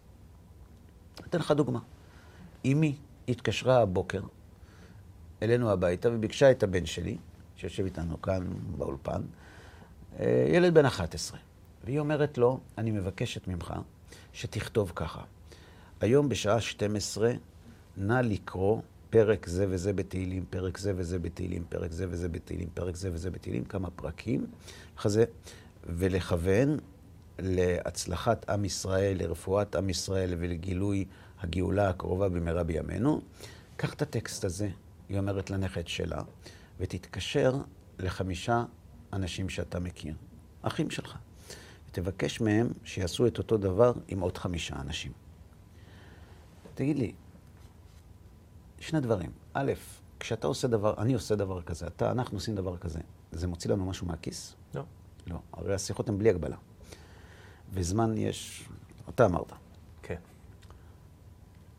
אתן 1.19 1.39
לך 1.39 1.51
דוגמה. 1.51 1.79
אמי 2.65 2.95
התקשרה 3.29 3.81
הבוקר 3.81 4.21
אלינו 5.43 5.71
הביתה 5.71 6.09
וביקשה 6.11 6.51
את 6.51 6.63
הבן 6.63 6.85
שלי, 6.85 7.17
שיושב 7.55 7.85
איתנו 7.85 8.21
כאן 8.21 8.47
באולפן, 8.77 9.21
אה, 10.19 10.45
ילד 10.49 10.73
בן 10.73 10.85
11. 10.85 11.39
והיא 11.83 11.99
אומרת 11.99 12.37
לו, 12.37 12.59
אני 12.77 12.91
מבקשת 12.91 13.47
ממך 13.47 13.73
שתכתוב 14.33 14.91
ככה. 14.95 15.21
היום 16.01 16.29
בשעה 16.29 16.61
12, 16.61 17.31
נא 17.97 18.21
לקרוא 18.23 18.81
פרק 19.09 19.47
זה 19.47 19.65
וזה 19.69 19.93
בתהילים, 19.93 20.45
פרק 20.49 20.77
זה 20.77 20.93
וזה 20.95 21.19
בתהילים, 21.19 21.63
פרק 21.69 21.91
זה 21.91 22.05
וזה 22.09 22.29
בתהילים, 22.29 22.67
פרק 22.73 22.95
זה 22.95 23.09
וזה 23.13 23.31
בתהילים, 23.31 23.63
כמה 23.65 23.89
פרקים, 23.89 24.45
כזה, 24.97 25.25
ולכוון 25.83 26.77
להצלחת 27.39 28.49
עם 28.49 28.65
ישראל, 28.65 29.17
לרפואת 29.17 29.75
עם 29.75 29.89
ישראל 29.89 30.33
ולגילוי 30.37 31.05
הגאולה 31.39 31.89
הקרובה 31.89 32.29
במהרה 32.29 32.63
בימינו. 32.63 33.21
קח 33.77 33.93
את 33.93 34.01
הטקסט 34.01 34.45
הזה, 34.45 34.69
היא 35.09 35.19
אומרת 35.19 35.49
לנכד 35.49 35.87
שלה, 35.87 36.21
ותתקשר 36.79 37.55
לחמישה 37.99 38.63
אנשים 39.13 39.49
שאתה 39.49 39.79
מכיר, 39.79 40.15
אחים 40.61 40.89
שלך. 40.89 41.17
ותבקש 41.89 42.41
מהם 42.41 42.69
שיעשו 42.83 43.27
את 43.27 43.37
אותו 43.37 43.57
דבר 43.57 43.93
עם 44.07 44.19
עוד 44.19 44.37
חמישה 44.37 44.75
אנשים. 44.75 45.11
תגיד 46.75 46.97
לי, 46.99 47.13
שני 48.79 48.99
דברים. 48.99 49.31
א', 49.53 49.73
כשאתה 50.19 50.47
עושה 50.47 50.67
דבר, 50.67 50.93
אני 50.97 51.13
עושה 51.13 51.35
דבר 51.35 51.61
כזה, 51.61 51.87
אתה, 51.87 52.11
אנחנו 52.11 52.37
עושים 52.37 52.55
דבר 52.55 52.77
כזה, 52.77 52.99
זה 53.31 53.47
מוציא 53.47 53.69
לנו 53.69 53.85
משהו 53.85 54.07
מהכיס? 54.07 54.55
לא. 54.75 54.83
לא. 55.27 55.39
הרי 55.53 55.73
השיחות 55.73 56.09
הן 56.09 56.17
בלי 56.17 56.29
הגבלה. 56.29 56.57
וזמן 57.75 58.17
יש, 58.17 58.63
אתה 59.09 59.25
אמרת. 59.25 59.51
כן. 60.03 60.15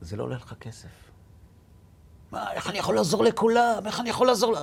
זה 0.01 0.17
לא 0.17 0.23
עולה 0.23 0.37
לך 0.37 0.55
כסף. 0.61 0.89
מה, 2.33 2.53
איך 2.53 2.71
אני 2.71 2.79
יכול 2.79 2.95
לעזור 2.95 3.25
לכולם? 3.25 3.83
איך 3.87 4.01
אני 4.01 4.11
יכול 4.11 4.27
לעזור 4.27 4.53
ל... 4.53 4.57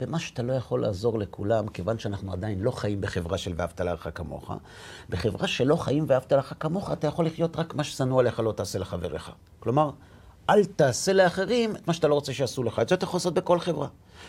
במה 0.00 0.18
שאתה 0.18 0.42
לא 0.42 0.52
יכול 0.52 0.82
לעזור 0.82 1.18
לכולם, 1.18 1.68
כיוון 1.68 1.98
שאנחנו 1.98 2.32
עדיין 2.32 2.60
לא 2.60 2.70
חיים 2.70 3.00
בחברה 3.00 3.38
של 3.38 3.52
ואהבת 3.56 3.80
לרעך 3.80 4.06
כמוך, 4.14 4.50
בחברה 5.08 5.48
שלא 5.48 5.76
חיים 5.76 6.04
ואהבת 6.08 6.32
לרעך 6.32 6.52
כמוך, 6.60 6.92
אתה 6.92 7.06
יכול 7.06 7.26
לחיות 7.26 7.56
רק 7.56 7.74
מה 7.74 7.84
ששנוא 7.84 8.20
עליך 8.20 8.40
לא 8.40 8.52
תעשה 8.52 8.78
לחבריך. 8.78 9.30
כלומר, 9.60 9.90
אל 10.50 10.64
תעשה 10.64 11.12
לאחרים 11.12 11.76
את 11.76 11.86
מה 11.88 11.94
שאתה 11.94 12.08
לא 12.08 12.14
רוצה 12.14 12.32
שיעשו 12.32 12.62
לך. 12.62 12.78
את 12.78 12.88
זה 12.88 12.94
אתה 12.94 13.04
יכול 13.04 13.18
לעשות 13.18 13.34
בכל 13.34 13.60
חברה. 13.60 13.88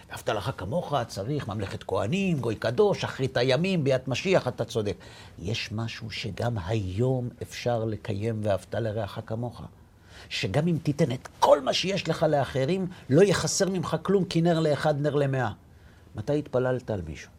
ואהבת 0.09 0.29
לך 0.29 0.51
כמוך, 0.57 0.93
צריך 1.07 1.47
ממלכת 1.47 1.83
כהנים, 1.83 2.39
גוי 2.39 2.55
קדוש, 2.55 3.03
אחרית 3.03 3.37
הימים, 3.37 3.83
ביאת 3.83 4.07
משיח, 4.07 4.47
אתה 4.47 4.65
צודק. 4.65 4.95
יש 5.39 5.71
משהו 5.71 6.11
שגם 6.11 6.57
היום 6.65 7.29
אפשר 7.41 7.85
לקיים 7.85 8.39
ואהבת 8.43 8.75
לרעך 8.75 9.19
כמוך. 9.25 9.61
שגם 10.29 10.67
אם 10.67 10.77
תיתן 10.83 11.11
את 11.11 11.27
כל 11.39 11.61
מה 11.61 11.73
שיש 11.73 12.09
לך 12.09 12.23
לאחרים, 12.23 12.87
לא 13.09 13.21
יחסר 13.21 13.69
ממך 13.69 13.97
כלום, 14.01 14.25
כי 14.25 14.41
נר 14.41 14.59
לאחד, 14.59 15.01
נר 15.01 15.15
למאה. 15.15 15.51
מתי 16.15 16.39
התפללת 16.39 16.89
על 16.89 17.01
מישהו? 17.07 17.31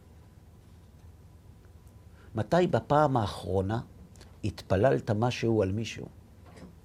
מתי 2.35 2.67
בפעם 2.67 3.17
האחרונה 3.17 3.81
התפללת 4.45 5.11
משהו 5.11 5.63
על 5.63 5.73
מישהו? 5.73 6.07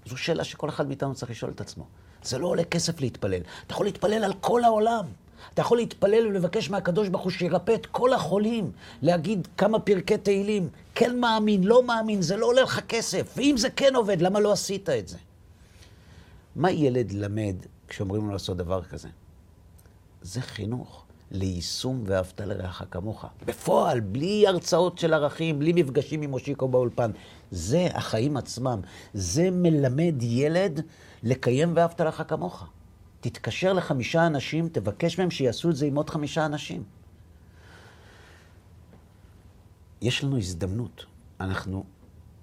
זו 0.05 0.17
שאלה 0.17 0.43
שכל 0.43 0.69
אחד 0.69 0.87
מאיתנו 0.87 1.15
צריך 1.15 1.31
לשאול 1.31 1.51
את 1.51 1.61
עצמו. 1.61 1.85
זה 2.23 2.37
לא 2.37 2.47
עולה 2.47 2.63
כסף 2.63 3.01
להתפלל. 3.01 3.41
אתה 3.65 3.73
יכול 3.73 3.85
להתפלל 3.85 4.23
על 4.23 4.33
כל 4.41 4.63
העולם. 4.63 5.05
אתה 5.53 5.61
יכול 5.61 5.77
להתפלל 5.77 6.27
ולבקש 6.27 6.69
מהקדוש 6.69 7.09
ברוך 7.09 7.23
הוא 7.23 7.31
שירפא 7.31 7.75
את 7.75 7.85
כל 7.85 8.13
החולים, 8.13 8.71
להגיד 9.01 9.47
כמה 9.57 9.79
פרקי 9.79 10.17
תהילים, 10.17 10.69
כן 10.95 11.19
מאמין, 11.19 11.63
לא 11.63 11.83
מאמין, 11.83 12.21
זה 12.21 12.37
לא 12.37 12.45
עולה 12.45 12.61
לך 12.61 12.79
כסף. 12.87 13.33
ואם 13.37 13.55
זה 13.57 13.69
כן 13.69 13.95
עובד, 13.95 14.21
למה 14.21 14.39
לא 14.39 14.51
עשית 14.51 14.89
את 14.89 15.07
זה? 15.07 15.17
מה 16.55 16.71
ילד 16.71 17.11
למד 17.11 17.55
כשאומרים 17.87 18.27
לו 18.27 18.33
לעשות 18.33 18.57
דבר 18.57 18.83
כזה? 18.83 19.09
זה 20.21 20.41
חינוך 20.41 21.05
ליישום 21.31 22.03
ואהבת 22.05 22.41
לרעך 22.41 22.83
כמוך. 22.91 23.25
בפועל, 23.45 23.99
בלי 23.99 24.47
הרצאות 24.47 24.97
של 24.97 25.13
ערכים, 25.13 25.59
בלי 25.59 25.73
מפגשים 25.73 26.21
עם 26.21 26.29
מושיקו 26.31 26.67
באולפן. 26.67 27.11
זה 27.51 27.87
החיים 27.93 28.37
עצמם. 28.37 28.81
זה 29.13 29.51
מלמד 29.51 30.15
ילד 30.21 30.81
לקיים 31.23 31.71
ואהבת 31.75 32.01
לרעך 32.01 32.21
כמוך. 32.27 32.67
תתקשר 33.29 33.73
לחמישה 33.73 34.27
אנשים, 34.27 34.69
תבקש 34.69 35.19
מהם 35.19 35.31
שיעשו 35.31 35.69
את 35.69 35.75
זה 35.75 35.85
עם 35.85 35.95
עוד 35.95 36.09
חמישה 36.09 36.45
אנשים. 36.45 36.83
יש 40.01 40.23
לנו 40.23 40.37
הזדמנות. 40.37 41.05
אנחנו 41.39 41.83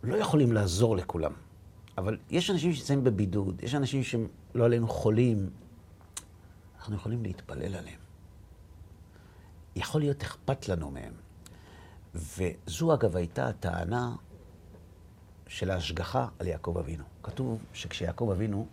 לא 0.02 0.16
יכולים 0.16 0.52
לעזור 0.52 0.96
לכולם. 0.96 1.32
אבל 1.98 2.18
יש 2.30 2.50
אנשים 2.50 2.72
שנמצאים 2.72 3.04
בבידוד, 3.04 3.62
יש 3.62 3.74
אנשים 3.74 4.02
שלא 4.02 4.64
עלינו 4.64 4.88
חולים, 4.88 5.50
אנחנו 6.78 6.96
יכולים 6.96 7.22
להתפלל 7.22 7.74
עליהם. 7.74 8.00
יכול 9.76 10.00
להיות 10.00 10.22
אכפת 10.22 10.68
לנו 10.68 10.90
מהם. 10.90 11.12
וזו 12.14 12.94
אגב 12.94 13.16
הייתה 13.16 13.48
הטענה 13.48 14.16
של 15.46 15.70
ההשגחה 15.70 16.28
על 16.38 16.46
יעקב 16.46 16.78
אבינו. 16.78 17.04
כתוב 17.22 17.64
שכשיעקב 17.72 18.30
אבינו 18.32 18.66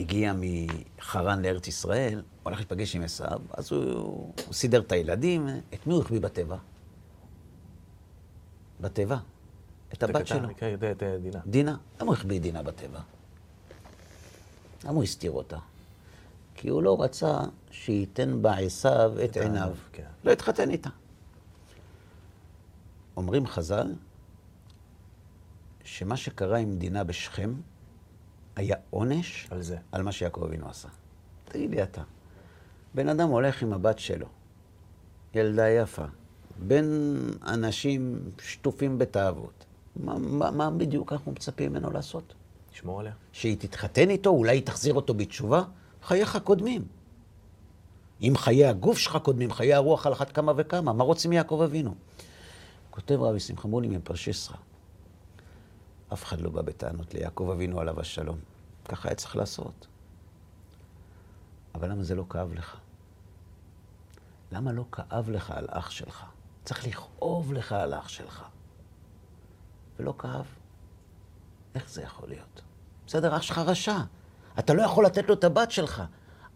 הגיע 0.00 0.32
מחרן 0.36 1.42
לארץ 1.42 1.68
ישראל, 1.68 2.22
הוא 2.42 2.50
הלך 2.50 2.58
להיפגש 2.58 2.96
עם 2.96 3.02
עשיו, 3.02 3.40
אז 3.50 3.72
הוא, 3.72 3.84
הוא 4.46 4.54
סידר 4.54 4.80
את 4.80 4.92
הילדים, 4.92 5.48
את 5.74 5.86
מי 5.86 5.94
הוא 5.94 6.02
החביא 6.02 6.20
בטבע? 6.20 6.56
בטבע. 8.80 9.16
את 9.92 10.02
הבת 10.02 10.26
שלו. 10.26 10.48
כן, 10.56 10.74
את 10.90 11.02
דינה. 11.22 11.40
דינה. 11.46 11.76
למה 12.00 12.06
הוא 12.06 12.12
החביא 12.12 12.40
דינה 12.40 12.62
בטבע? 12.62 13.00
למה 14.84 14.92
הוא 14.92 15.02
הסתיר 15.02 15.30
אותה? 15.30 15.58
כי 16.54 16.68
הוא 16.68 16.82
לא 16.82 17.02
רצה 17.02 17.38
שייתן 17.70 18.42
בעשיו 18.42 19.12
את 19.24 19.36
עיניו. 19.36 19.74
כן. 19.92 20.04
לא 20.24 20.32
התחתן 20.32 20.70
איתה. 20.70 20.90
אומרים 23.16 23.46
חז"ל, 23.46 23.94
שמה 25.84 26.16
שקרה 26.16 26.58
עם 26.58 26.76
דינה 26.78 27.04
בשכם 27.04 27.54
היה 28.56 28.76
עונש 28.90 29.48
על 29.50 29.62
זה. 29.62 29.76
על 29.92 30.02
מה 30.02 30.12
שיעקב 30.12 30.42
אבינו 30.44 30.68
עשה. 30.68 30.88
תגיד 31.44 31.70
לי 31.70 31.82
אתה, 31.82 32.02
בן 32.94 33.08
אדם 33.08 33.28
הולך 33.28 33.62
עם 33.62 33.72
הבת 33.72 33.98
שלו, 33.98 34.26
ילדה 35.34 35.68
יפה, 35.68 36.04
בין 36.58 37.16
אנשים 37.46 38.18
שטופים 38.42 38.98
בתאוות, 38.98 39.64
מה, 39.96 40.18
מה, 40.18 40.50
מה 40.50 40.70
בדיוק 40.70 41.12
אנחנו 41.12 41.32
מצפים 41.32 41.72
ממנו 41.72 41.90
לעשות? 41.90 42.34
לשמור 42.72 43.00
עליה. 43.00 43.12
שהיא 43.32 43.56
תתחתן 43.58 44.10
איתו, 44.10 44.30
אולי 44.30 44.56
היא 44.56 44.62
תחזיר 44.62 44.94
אותו 44.94 45.14
בתשובה? 45.14 45.62
חייך 46.02 46.38
קודמים. 46.44 46.84
אם 48.22 48.32
חיי 48.36 48.64
הגוף 48.64 48.98
שלך 48.98 49.18
קודמים, 49.22 49.52
חיי 49.52 49.74
הרוח 49.74 50.06
על 50.06 50.12
אחת 50.12 50.32
כמה 50.32 50.52
וכמה. 50.56 50.92
מה 50.92 51.04
רוצים 51.04 51.30
מיעקב 51.30 51.60
אבינו? 51.64 51.94
כותב 52.90 53.22
רבי 53.22 53.40
שמחה 53.40 53.68
מולי 53.68 53.88
מפרשיסרא, 53.88 54.56
אף 56.12 56.24
אחד 56.24 56.40
לא 56.40 56.50
בא 56.50 56.62
בטענות 56.62 57.14
ליעקב 57.14 57.50
אבינו 57.52 57.80
עליו 57.80 58.00
השלום. 58.00 58.38
ככה 58.88 59.08
היה 59.08 59.14
צריך 59.14 59.36
לעשות. 59.36 59.86
אבל 61.74 61.90
למה 61.90 62.02
זה 62.02 62.14
לא 62.14 62.24
כאב 62.28 62.54
לך? 62.54 62.76
למה 64.52 64.72
לא 64.72 64.84
כאב 64.92 65.30
לך 65.30 65.50
על 65.50 65.66
אח 65.70 65.90
שלך? 65.90 66.24
צריך 66.64 66.86
לכאוב 66.86 67.52
לך 67.52 67.72
על 67.72 67.94
אח 67.94 68.08
שלך. 68.08 68.44
ולא 69.98 70.14
כאב. 70.18 70.46
איך 71.74 71.90
זה 71.90 72.02
יכול 72.02 72.28
להיות? 72.28 72.62
בסדר, 73.06 73.36
אח 73.36 73.42
שלך 73.42 73.58
רשע. 73.58 73.98
אתה 74.58 74.74
לא 74.74 74.82
יכול 74.82 75.06
לתת 75.06 75.28
לו 75.28 75.34
את 75.34 75.44
הבת 75.44 75.70
שלך. 75.70 76.02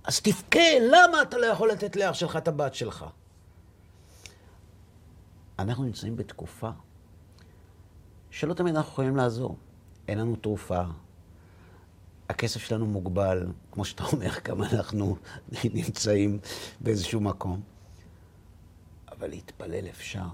אז 0.05 0.21
תבכה, 0.21 0.79
למה 0.81 1.23
אתה 1.23 1.39
לא 1.39 1.47
יכול 1.47 1.71
לתת 1.71 1.97
לאח 1.97 2.15
שלך 2.15 2.37
את 2.37 2.49
הבת 2.49 2.75
שלך? 2.75 3.05
אנחנו 5.59 5.85
נמצאים 5.85 6.17
בתקופה 6.17 6.71
שלא 8.35 8.55
תמיד 8.55 8.77
אנחנו 8.77 8.93
יכולים 8.93 9.17
לעזור. 9.17 9.57
אין 10.09 10.19
לנו 10.19 10.37
תרופה, 10.37 10.83
הכסף 12.29 12.61
שלנו 12.61 12.87
מוגבל, 12.87 13.47
כמו 13.73 13.85
שאתה 13.85 14.05
אומר, 14.05 14.31
כמה 14.31 14.71
אנחנו 14.71 15.17
נמצאים 15.75 16.39
באיזשהו 16.81 17.21
מקום. 17.21 17.61
אבל 19.13 19.29
להתפלל 19.29 19.89
אפשר. 19.89 20.27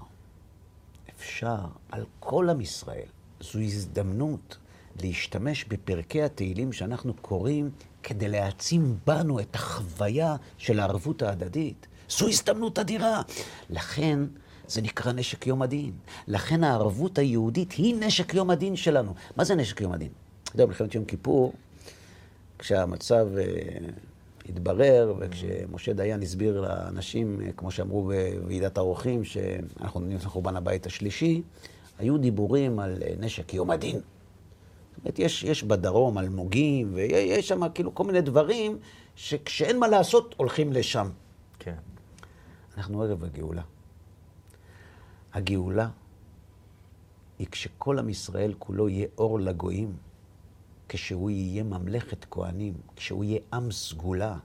אפשר 1.09 1.57
על 1.91 2.05
כל 2.19 2.49
עם 2.49 2.61
ישראל. 2.61 3.07
זו 3.39 3.59
הזדמנות 3.59 4.57
להשתמש 5.01 5.65
בפרקי 5.65 6.21
התהילים 6.21 6.73
שאנחנו 6.73 7.13
קוראים 7.13 7.71
כדי 8.03 8.27
להעצים 8.27 8.97
בנו 9.07 9.39
את 9.39 9.55
החוויה 9.55 10.35
של 10.57 10.79
הערבות 10.79 11.21
ההדדית. 11.21 11.87
זו 12.09 12.27
הזדמנות 12.27 12.79
אדירה. 12.79 13.21
לכן 13.69 14.19
זה 14.71 14.81
נקרא 14.81 15.11
נשק 15.11 15.47
יום 15.47 15.61
הדין. 15.61 15.91
לכן 16.27 16.63
הערבות 16.63 17.17
היהודית 17.17 17.71
היא 17.71 17.95
נשק 17.99 18.33
יום 18.33 18.49
הדין 18.49 18.75
שלנו. 18.75 19.13
מה 19.35 19.43
זה 19.43 19.55
נשק 19.55 19.81
יום 19.81 19.91
הדין? 19.91 20.09
אתה 20.43 20.51
יודע, 20.55 20.65
במלחמת 20.65 20.95
יום 20.95 21.05
כיפור, 21.05 21.53
כשהמצב 22.59 23.27
uh, 23.35 24.49
התברר, 24.49 25.13
וכשמשה 25.19 25.93
דיין 25.93 26.21
הסביר 26.21 26.61
לאנשים, 26.61 27.39
uh, 27.39 27.53
כמו 27.57 27.71
שאמרו 27.71 28.03
בוועידת 28.03 28.77
האורחים, 28.77 29.23
שאנחנו 29.23 29.99
נותנים 29.99 30.17
לחורבן 30.17 30.55
הבית 30.55 30.85
השלישי, 30.85 31.41
היו 31.99 32.17
דיבורים 32.17 32.79
על 32.79 32.97
uh, 32.99 33.05
נשק 33.19 33.53
יום 33.53 33.71
הדין. 33.71 33.95
זאת 33.95 35.05
אומרת, 35.05 35.19
יש, 35.19 35.43
יש 35.43 35.63
בדרום 35.63 36.17
אלמוגים, 36.17 36.91
ויש 36.93 37.47
שם 37.47 37.69
כאילו 37.73 37.95
כל 37.95 38.03
מיני 38.03 38.21
דברים 38.21 38.77
שכשאין 39.15 39.79
מה 39.79 39.87
לעשות, 39.87 40.35
הולכים 40.37 40.73
לשם. 40.73 41.09
כן. 41.59 41.75
אנחנו 42.77 43.03
ערב 43.03 43.23
הגאולה. 43.23 43.61
הגאולה 45.33 45.89
היא 47.39 47.47
כשכל 47.51 47.99
עם 47.99 48.09
ישראל 48.09 48.53
כולו 48.59 48.89
יהיה 48.89 49.07
אור 49.17 49.39
לגויים, 49.39 49.93
כשהוא 50.89 51.29
יהיה 51.29 51.63
ממלכת 51.63 52.25
כהנים, 52.31 52.73
כשהוא 52.95 53.23
יהיה 53.23 53.39
עם 53.53 53.71
סגולה. 53.71 54.37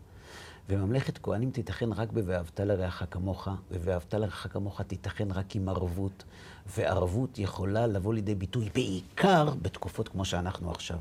וממלכת 0.68 1.18
כהנים 1.18 1.50
תיתכן 1.50 1.92
רק 1.92 2.08
ב"ואהבת 2.12 2.60
לרעך 2.60 3.02
כמוך", 3.10 3.48
ו"ואהבת 3.70 4.14
לרעך 4.14 4.46
כמוך" 4.50 4.80
תיתכן 4.80 5.30
רק 5.30 5.56
עם 5.56 5.68
ערבות, 5.68 6.24
וערבות 6.66 7.38
יכולה 7.38 7.86
לבוא 7.86 8.14
לידי 8.14 8.34
ביטוי 8.34 8.68
בעיקר 8.74 9.54
בתקופות 9.62 10.08
כמו 10.08 10.24
שאנחנו 10.24 10.70
עכשיו. 10.70 10.98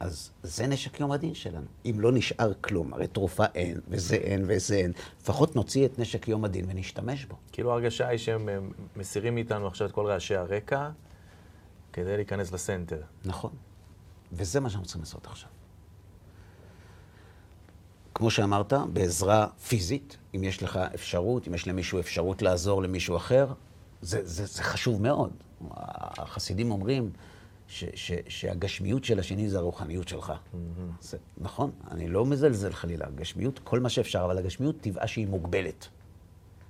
אז 0.00 0.30
זה 0.42 0.66
נשק 0.66 1.00
יום 1.00 1.12
הדין 1.12 1.34
שלנו. 1.34 1.66
אם 1.84 2.00
לא 2.00 2.12
נשאר 2.12 2.52
כלום, 2.60 2.94
הרי 2.94 3.06
תרופה 3.06 3.44
אין, 3.54 3.80
וזה 3.88 4.16
אין, 4.16 4.44
וזה 4.46 4.76
אין, 4.76 4.92
לפחות 5.20 5.56
נוציא 5.56 5.86
את 5.86 5.98
נשק 5.98 6.28
יום 6.28 6.44
הדין 6.44 6.64
ונשתמש 6.68 7.24
בו. 7.24 7.36
כאילו 7.52 7.70
ההרגשה 7.72 8.08
היא 8.08 8.18
שהם 8.18 8.48
מסירים 8.96 9.34
מאיתנו 9.34 9.66
עכשיו 9.66 9.86
את 9.86 9.92
כל 9.92 10.06
רעשי 10.06 10.36
הרקע 10.36 10.90
כדי 11.92 12.16
להיכנס 12.16 12.52
לסנטר. 12.52 13.02
נכון. 13.24 13.50
וזה 14.32 14.60
מה 14.60 14.70
שאנחנו 14.70 14.86
צריכים 14.86 15.02
לעשות 15.02 15.26
עכשיו. 15.26 15.48
כמו 18.14 18.30
שאמרת, 18.30 18.72
בעזרה 18.92 19.46
פיזית, 19.68 20.16
אם 20.34 20.44
יש 20.44 20.62
לך 20.62 20.76
אפשרות, 20.94 21.48
אם 21.48 21.54
יש 21.54 21.68
למישהו 21.68 22.00
אפשרות 22.00 22.42
לעזור 22.42 22.82
למישהו 22.82 23.16
אחר, 23.16 23.52
זה, 24.02 24.20
זה, 24.26 24.46
זה 24.46 24.62
חשוב 24.62 25.02
מאוד. 25.02 25.30
החסידים 25.70 26.70
אומרים 26.70 27.10
ש, 27.68 27.84
ש, 27.94 28.12
שהגשמיות 28.28 29.04
של 29.04 29.18
השני 29.18 29.48
זה 29.48 29.58
הרוחניות 29.58 30.08
שלך. 30.08 30.30
Mm-hmm. 30.30 30.56
זה, 31.00 31.18
נכון, 31.38 31.70
אני 31.90 32.08
לא 32.08 32.26
מזלזל 32.26 32.72
חלילה. 32.72 33.06
הגשמיות, 33.06 33.58
כל 33.58 33.80
מה 33.80 33.88
שאפשר, 33.88 34.24
אבל 34.24 34.38
הגשמיות 34.38 34.80
טבעה 34.80 35.06
שהיא 35.06 35.26
מוגבלת. 35.26 35.88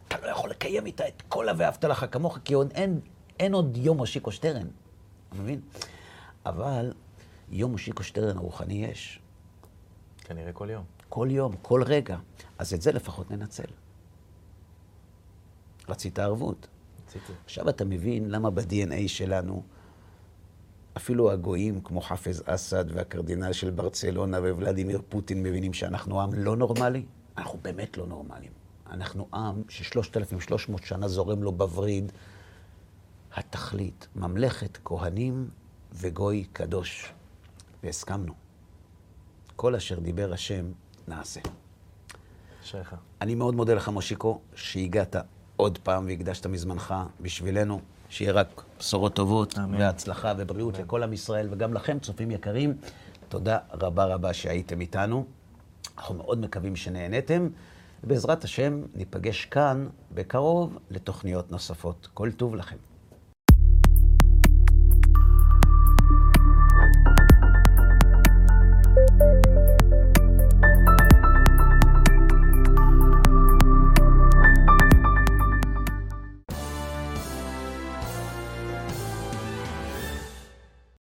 אתה 0.09 0.16
לא 0.26 0.30
יכול 0.30 0.51
לקיים 0.51 0.86
איתה 0.86 1.09
את 1.09 1.22
כל 1.28 1.49
ה"ואהבת 1.49 1.84
לך 1.84 2.07
כמוך", 2.11 2.38
כי 2.44 2.55
עוד 2.55 2.72
אין, 2.72 3.01
אין 3.40 3.55
עוד 3.55 3.76
יום 3.76 3.96
מושיקו 3.96 4.32
שטרן, 4.32 4.66
אתה 5.28 5.36
מבין? 5.42 5.61
אבל 6.46 6.92
יום 7.51 7.70
מושיקו 7.70 8.03
שטרן 8.03 8.36
הרוחני 8.36 8.84
יש. 8.84 9.20
כנראה 10.24 10.53
כל 10.53 10.68
יום. 10.70 10.84
כל 11.09 11.28
יום, 11.30 11.53
כל 11.62 11.82
רגע. 11.82 12.16
אז 12.59 12.74
את 12.74 12.82
זה 12.82 12.92
לפחות 12.92 13.30
ננצל. 13.30 13.64
רצית 15.88 16.18
ערבות. 16.18 16.68
רציתי. 17.07 17.32
עכשיו 17.44 17.68
אתה 17.68 17.84
מבין 17.84 18.30
למה 18.30 18.51
ב-DNA 18.51 19.09
שלנו, 19.09 19.62
אפילו 20.99 21.30
הגויים 21.30 21.80
כמו 21.80 22.01
חאפז 22.01 22.42
אסד 22.46 22.84
והקרדינל 22.88 23.53
של 23.53 23.70
ברצלונה 23.70 24.38
וולדימיר 24.38 25.03
פוטין 25.09 25.42
מבינים 25.42 25.72
שאנחנו 25.72 26.22
עם 26.22 26.34
לא 26.34 26.57
נורמלי? 26.57 27.05
אנחנו 27.38 27.59
באמת 27.62 27.96
לא 27.99 28.07
נורמליים. 28.07 28.53
אנחנו 28.90 29.28
עם 29.34 29.62
ש-3,300 29.68 30.86
שנה 30.86 31.09
זורם 31.09 31.42
לו 31.42 31.53
בווריד 31.53 32.12
התכלית, 33.34 34.09
ממלכת 34.16 34.78
כהנים 34.84 35.49
וגוי 35.92 36.44
קדוש. 36.53 37.12
והסכמנו. 37.82 38.32
כל 39.57 39.74
אשר 39.74 39.99
דיבר 39.99 40.32
השם, 40.32 40.66
נעשה. 41.09 41.40
אשריך. 42.62 42.94
אני 43.20 43.34
מאוד 43.34 43.55
מודה 43.55 43.74
לך, 43.74 43.88
מושיקו, 43.88 44.40
שהגעת 44.55 45.16
עוד 45.57 45.78
פעם 45.78 46.07
והקדשת 46.07 46.46
מזמנך 46.46 46.94
בשבילנו. 47.20 47.80
שיהיה 48.09 48.32
רק 48.32 48.62
בשורות 48.78 49.14
טובות, 49.14 49.59
אמן. 49.59 49.80
והצלחה 49.80 50.32
ובריאות 50.38 50.74
אמן. 50.74 50.84
לכל 50.84 51.02
עם 51.02 51.12
ישראל, 51.12 51.48
וגם 51.50 51.74
לכם, 51.74 51.98
צופים 51.98 52.30
יקרים. 52.30 52.76
תודה 53.28 53.59
רבה 53.72 54.04
רבה 54.04 54.32
שהייתם 54.32 54.80
איתנו. 54.80 55.24
אנחנו 55.98 56.14
מאוד 56.14 56.40
מקווים 56.40 56.76
שנהניתם. 56.76 57.48
ובעזרת 58.04 58.44
השם, 58.44 58.82
ניפגש 58.94 59.44
כאן 59.44 59.88
בקרוב 60.14 60.78
לתוכניות 60.90 61.50
נוספות. 61.50 62.09
כל 62.14 62.30
טוב 62.32 62.54
לכם. 62.54 62.76